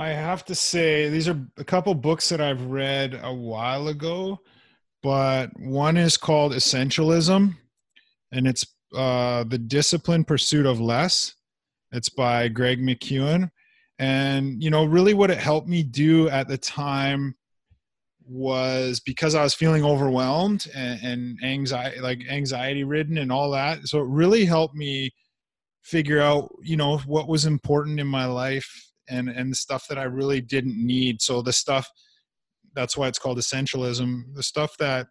[0.00, 4.40] I have to say these are a couple books that I've read a while ago,
[5.02, 7.54] but one is called Essentialism,
[8.32, 8.64] and it's
[8.96, 11.34] uh, the disciplined pursuit of less.
[11.92, 13.50] It's by Greg McKeown
[13.98, 17.36] and, you know, really what it helped me do at the time
[18.26, 23.86] was because I was feeling overwhelmed and, and anxiety, like anxiety ridden and all that.
[23.86, 25.10] So it really helped me
[25.82, 29.98] figure out, you know, what was important in my life and, and the stuff that
[29.98, 31.20] I really didn't need.
[31.20, 31.88] So the stuff,
[32.74, 34.34] that's why it's called essentialism.
[34.34, 35.08] The stuff that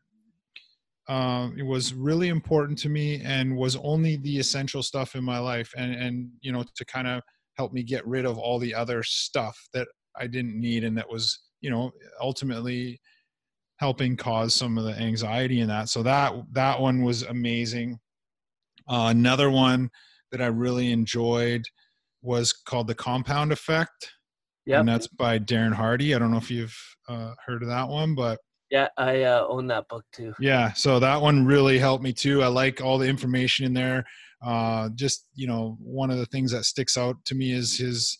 [1.07, 5.39] uh, it was really important to me and was only the essential stuff in my
[5.39, 7.23] life and and you know to kind of
[7.57, 9.87] help me get rid of all the other stuff that
[10.17, 11.91] I didn't need and that was, you know,
[12.21, 13.01] ultimately
[13.77, 15.89] helping cause some of the anxiety in that.
[15.89, 17.99] So that that one was amazing.
[18.87, 19.89] Uh, another one
[20.31, 21.65] that I really enjoyed
[22.21, 24.11] was called The Compound Effect.
[24.65, 24.79] Yeah.
[24.79, 26.13] And that's by Darren Hardy.
[26.13, 28.39] I don't know if you've uh, heard of that one, but
[28.69, 30.33] yeah, I uh, own that book too.
[30.39, 32.43] Yeah, so that one really helped me too.
[32.43, 34.05] I like all the information in there
[34.41, 38.17] uh, just you know one of the things that sticks out to me is his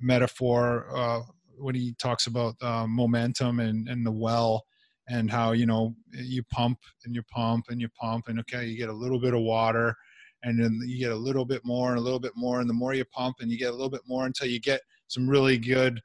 [0.00, 1.20] metaphor uh,
[1.58, 4.64] when he talks about uh, momentum and, and the well
[5.08, 8.76] and how you know you pump and you pump and you pump and okay you
[8.76, 9.96] get a little bit of water
[10.42, 12.74] and then you get a little bit more and a little bit more and the
[12.74, 15.58] more you pump and you get a little bit more until you get some really
[15.58, 16.00] good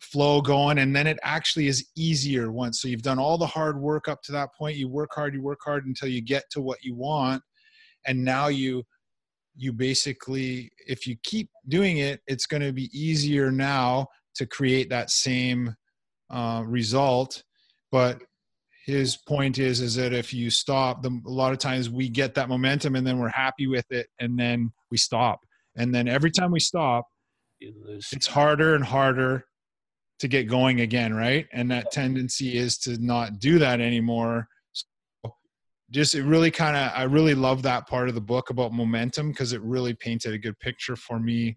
[0.00, 2.80] flow going and then it actually is easier once.
[2.80, 4.76] So you've done all the hard work up to that point.
[4.76, 7.42] You work hard you work hard until you get to what you want
[8.06, 8.84] and now you
[9.54, 14.88] you basically if you keep doing it it's going to be easier now to create
[14.88, 15.74] that same
[16.30, 17.42] uh, result.
[17.90, 18.22] But
[18.84, 22.34] his point is is that if you stop the, a lot of times we get
[22.34, 25.40] that momentum and then we're happy with it and then we stop.
[25.76, 27.06] And then every time we stop
[27.60, 29.44] it's harder and harder
[30.18, 31.46] to get going again right?
[31.52, 34.48] And that tendency is to not do that anymore.
[34.72, 35.34] So
[35.90, 39.28] just it really kind of i really love that part of the book about momentum
[39.30, 41.56] because it really painted a good picture for me.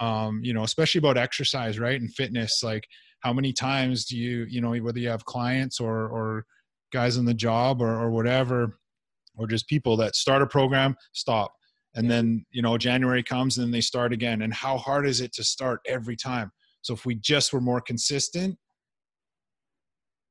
[0.00, 2.86] Um, you know especially about exercise right and fitness like
[3.20, 6.44] how many times do you you know whether you have clients or or
[6.92, 8.78] guys on the job or, or whatever
[9.36, 11.52] or just people that start a program stop.
[11.94, 14.42] And then you know january comes and then they start again.
[14.42, 16.50] And how hard is it to start every time?
[16.82, 18.56] So if we just were more consistent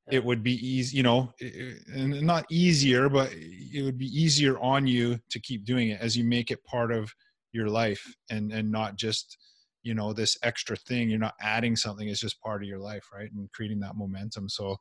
[0.10, 4.88] it would be easy you know and not easier but it would be easier on
[4.88, 7.14] you to keep doing it as you make it part of
[7.52, 9.38] your life and and not just
[9.88, 13.06] you know this extra thing you're not adding something it's just part of your life
[13.14, 14.76] right and creating that momentum so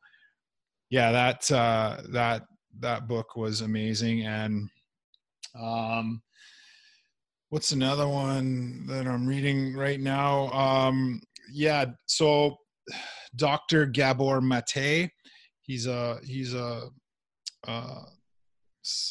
[0.91, 2.43] yeah that uh that
[2.81, 4.69] that book was amazing and
[5.59, 6.21] um
[7.51, 11.21] what's another one that i'm reading right now um
[11.53, 12.57] yeah so
[13.37, 15.09] dr Gabor Maté
[15.63, 16.89] he's a he's a
[17.69, 18.03] uh,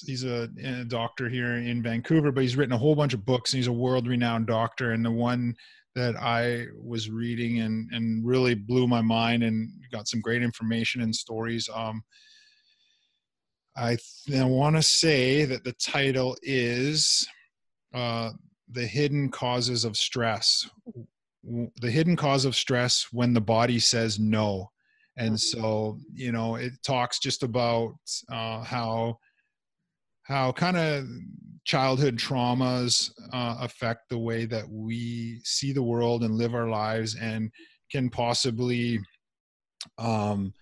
[0.06, 3.52] he's a, a, doctor here in Vancouver, but he's written a whole bunch of books
[3.52, 4.92] and he's a world renowned doctor.
[4.92, 5.56] And the one
[5.96, 11.02] that I was reading and and really blew my mind and got some great information
[11.02, 11.70] and stories.
[11.74, 12.04] Um,
[13.78, 17.28] I, th- I want to say that the title is
[17.94, 18.32] uh,
[18.70, 20.70] "The Hidden Causes of Stress."
[21.80, 24.72] The hidden cause of stress when the body says no
[25.18, 25.60] and mm-hmm.
[25.60, 27.94] so you know it talks just about
[28.32, 29.18] uh, how
[30.26, 31.08] how kind of
[31.66, 37.16] childhood traumas uh, affect the way that we see the world and live our lives
[37.16, 37.52] and
[37.92, 39.00] can possibly
[39.98, 40.54] um,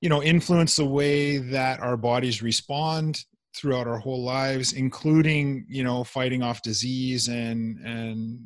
[0.00, 3.24] you know influence the way that our bodies respond
[3.56, 8.40] throughout our whole lives including you know fighting off disease and and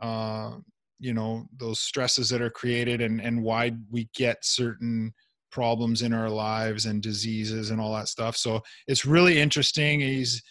[0.00, 0.52] uh,
[0.98, 5.12] you know those stresses that are created and and why we get certain
[5.50, 8.36] problems in our lives and diseases and all that stuff.
[8.36, 10.00] So it's really interesting.
[10.00, 10.42] He's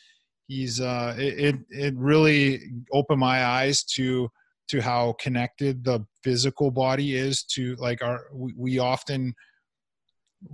[0.47, 4.29] he's uh it it really opened my eyes to
[4.69, 9.33] to how connected the physical body is to like our we, often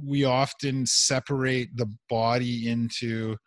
[0.03, 3.37] we often separate the body into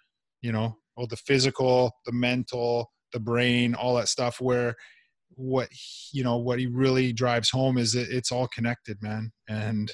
[0.41, 4.75] you know oh the physical the mental the brain all that stuff where
[5.39, 5.69] what
[6.13, 9.31] you know what he really drives home is that it's all connected man.
[9.49, 9.91] And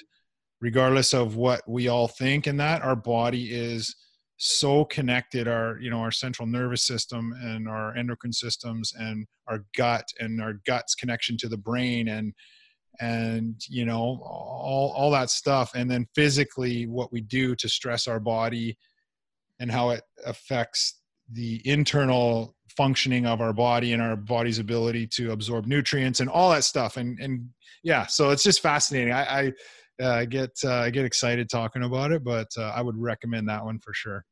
[0.64, 3.94] regardless of what we all think and that our body is
[4.36, 9.64] so connected our you know our central nervous system and our endocrine systems and our
[9.76, 12.34] gut and our gut's connection to the brain and
[13.00, 15.72] and you know all all that stuff.
[15.74, 18.76] And then physically what we do to stress our body
[19.60, 21.00] and how it affects
[21.32, 26.50] the internal functioning of our body and our body's ability to absorb nutrients and all
[26.50, 26.96] that stuff.
[26.96, 27.48] And and
[27.82, 29.12] yeah so it's just fascinating.
[29.12, 29.52] I i
[30.02, 33.78] uh, get uh, get excited talking about it but uh, i would recommend that one
[33.78, 34.24] for sure.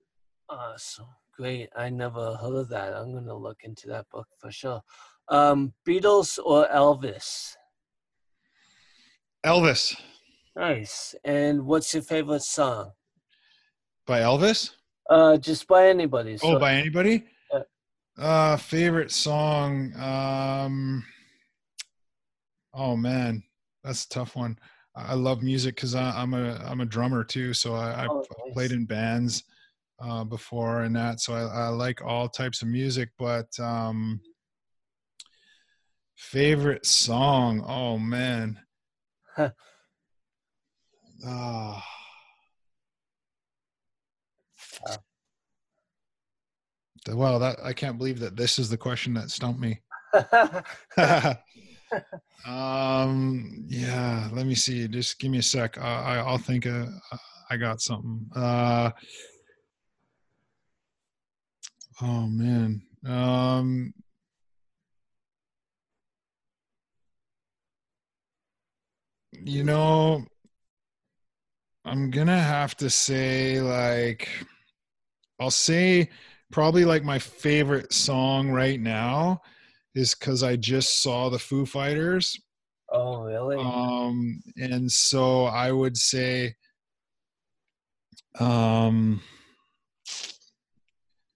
[0.49, 1.07] Awesome.
[1.37, 1.71] Great.
[1.75, 2.93] I never heard of that.
[2.93, 4.83] I'm gonna look into that book for sure.
[5.29, 7.55] Um beatles or elvis?
[9.45, 9.97] Elvis.
[10.55, 11.15] Nice.
[11.25, 12.93] And what's your favorite song?
[14.07, 14.73] By elvis?
[15.09, 17.25] Uh just by anybody oh, so, oh by anybody?
[18.19, 19.95] Uh, favorite song.
[19.97, 21.03] Um,
[22.75, 23.43] oh man,
[23.83, 24.59] that's a tough one.
[24.95, 28.53] I love music because I'm a I'm a drummer too, so I, oh, nice.
[28.53, 29.45] played in bands
[30.01, 31.21] uh, before and that.
[31.21, 34.21] So I, I, like all types of music, but um,
[36.17, 37.65] favorite song.
[37.67, 38.59] Oh man.
[41.25, 41.85] Ah.
[44.89, 44.97] uh.
[47.09, 49.81] Well, that I can't believe that this is the question that stumped me.
[52.47, 54.89] um, yeah, let me see.
[54.89, 55.79] Just give me a sec.
[55.79, 56.67] I, I will think.
[56.67, 56.87] Uh,
[57.51, 58.27] I got something.
[58.35, 58.91] Uh,
[62.01, 62.83] oh man.
[63.05, 63.93] Um,
[69.33, 70.25] you know,
[71.85, 74.29] I'm gonna have to say like,
[75.39, 76.09] I'll say
[76.51, 79.43] probably like my favorite song right now
[79.95, 82.39] is because I just saw the Foo Fighters.
[82.91, 83.57] Oh, really?
[83.57, 86.55] Um, and so I would say,
[88.39, 89.23] um,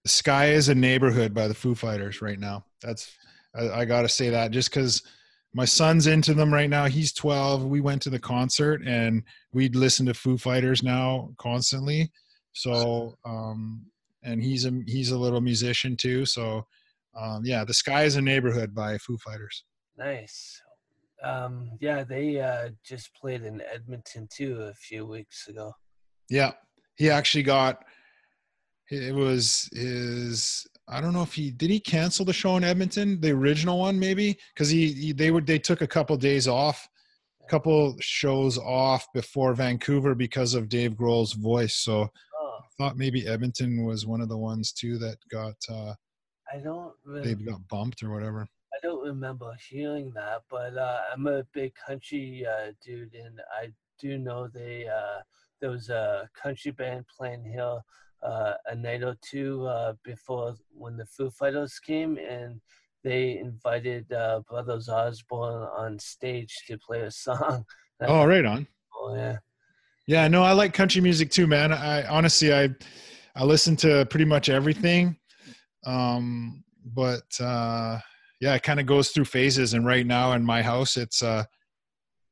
[0.05, 2.65] Sky Is a Neighborhood" by the Foo Fighters right now.
[2.81, 3.15] That's
[3.55, 5.03] I, I got to say that just because
[5.53, 6.85] my son's into them right now.
[6.85, 7.65] He's 12.
[7.65, 12.11] We went to the concert and we'd listen to Foo Fighters now constantly.
[12.53, 13.85] So um,
[14.23, 16.25] and he's a he's a little musician too.
[16.25, 16.67] So
[17.19, 19.63] um, yeah, the sky is a neighborhood by Foo Fighters.
[19.97, 20.61] Nice.
[21.23, 25.73] Um, yeah, they uh, just played in Edmonton too a few weeks ago.
[26.29, 26.51] Yeah,
[26.95, 27.83] he actually got.
[28.89, 30.65] It was his.
[30.87, 33.99] I don't know if he did he cancel the show in Edmonton, the original one,
[33.99, 36.87] maybe because he, he they would they took a couple days off,
[37.43, 41.75] a couple shows off before Vancouver because of Dave Grohl's voice.
[41.77, 45.55] So I thought maybe Edmonton was one of the ones too that got.
[45.67, 45.93] Uh,
[46.53, 46.93] I don't.
[47.05, 48.47] Really, they got bumped or whatever.
[48.73, 53.71] I don't remember hearing that, but uh, I'm a big country uh, dude, and I
[53.99, 55.21] do know they uh,
[55.61, 57.79] there was a country band playing here
[58.23, 62.59] uh, a night or two uh, before when the Foo Fighters came, and
[63.03, 67.65] they invited uh, Brothers Osborne on stage to play a song.
[68.01, 68.67] oh, right on.
[68.95, 69.37] Oh yeah.
[70.07, 71.73] Yeah, no, I like country music too, man.
[71.73, 72.69] I honestly, I,
[73.35, 75.17] I listen to pretty much everything.
[75.87, 77.99] Um, but, uh,
[78.41, 79.73] yeah, it kind of goes through phases.
[79.73, 81.45] And right now in my house, it's, uh,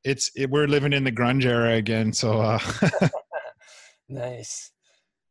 [0.03, 2.13] it's, it, we're living in the grunge era again.
[2.13, 2.59] So, uh,
[4.09, 4.71] nice.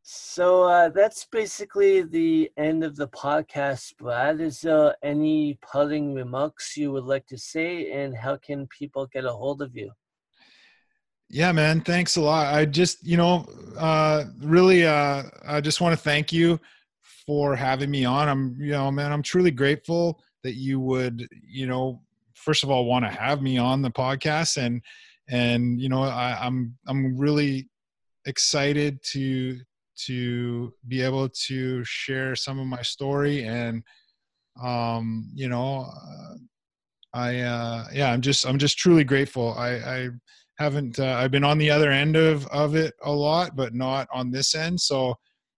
[0.07, 4.39] So uh, that's basically the end of the podcast, Brad.
[4.39, 9.25] Is there any parting remarks you would like to say, and how can people get
[9.25, 9.91] a hold of you?
[11.27, 11.81] Yeah, man.
[11.81, 12.53] Thanks a lot.
[12.53, 13.47] I just, you know,
[13.79, 16.59] uh, really, uh, I just want to thank you
[17.25, 18.29] for having me on.
[18.29, 22.01] I'm, you know, man, I'm truly grateful that you would, you know,
[22.33, 24.81] first of all, want to have me on the podcast, and
[25.29, 27.69] and you know, I, I'm I'm really
[28.25, 29.59] excited to
[30.05, 33.81] to be able to share some of my story and
[34.61, 36.35] um you know uh,
[37.13, 40.09] i uh yeah i'm just i'm just truly grateful i i
[40.57, 44.07] haven't uh, I've been on the other end of of it a lot, but not
[44.11, 44.79] on this end.
[44.79, 45.15] So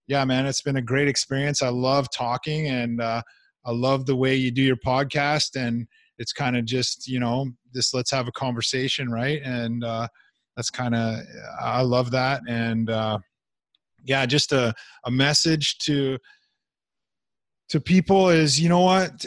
[0.08, 1.62] yeah, man, it's been a great experience.
[1.62, 3.22] I love talking and uh,
[3.64, 5.86] I love the way you do your podcast and
[6.18, 9.40] it's kind of just, you know, just let's have a conversation, right?
[9.44, 10.08] And uh,
[10.56, 11.20] that's kind of
[11.60, 13.18] I love that and uh,
[14.04, 16.18] yeah, just a a message to
[17.68, 19.24] to people is you know what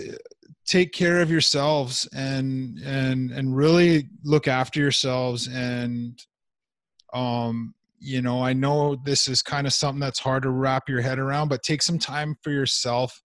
[0.66, 6.26] take care of yourselves and and and really look after yourselves and
[7.14, 11.02] um you know i know this is kind of something that's hard to wrap your
[11.02, 13.22] head around but take some time for yourself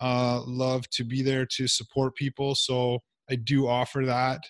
[0.00, 2.54] uh, love to be there to support people.
[2.54, 2.98] So
[3.30, 4.40] I do offer that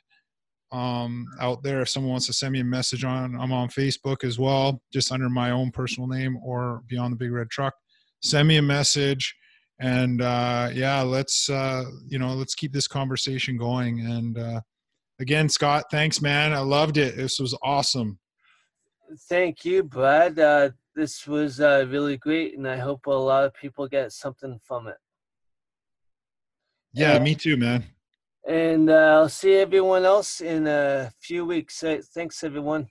[0.73, 1.81] um, out there.
[1.81, 5.13] If someone wants to send me a message on, I'm on Facebook as well, just
[5.13, 7.75] under my own personal name or Beyond the Big Red Truck.
[8.23, 9.35] Send me a message,
[9.81, 14.01] and uh, yeah, let's uh, you know let's keep this conversation going.
[14.01, 14.61] And uh,
[15.21, 16.53] again, Scott, thanks, man.
[16.53, 17.17] I loved it.
[17.17, 18.19] This was awesome.
[19.29, 20.39] Thank you, Brad.
[20.39, 24.59] Uh, this was uh, really great, and I hope a lot of people get something
[24.65, 24.97] from it.
[26.93, 27.85] Yeah, and, me too, man.
[28.47, 31.83] And uh, I'll see everyone else in a few weeks.
[32.15, 32.89] Thanks, everyone.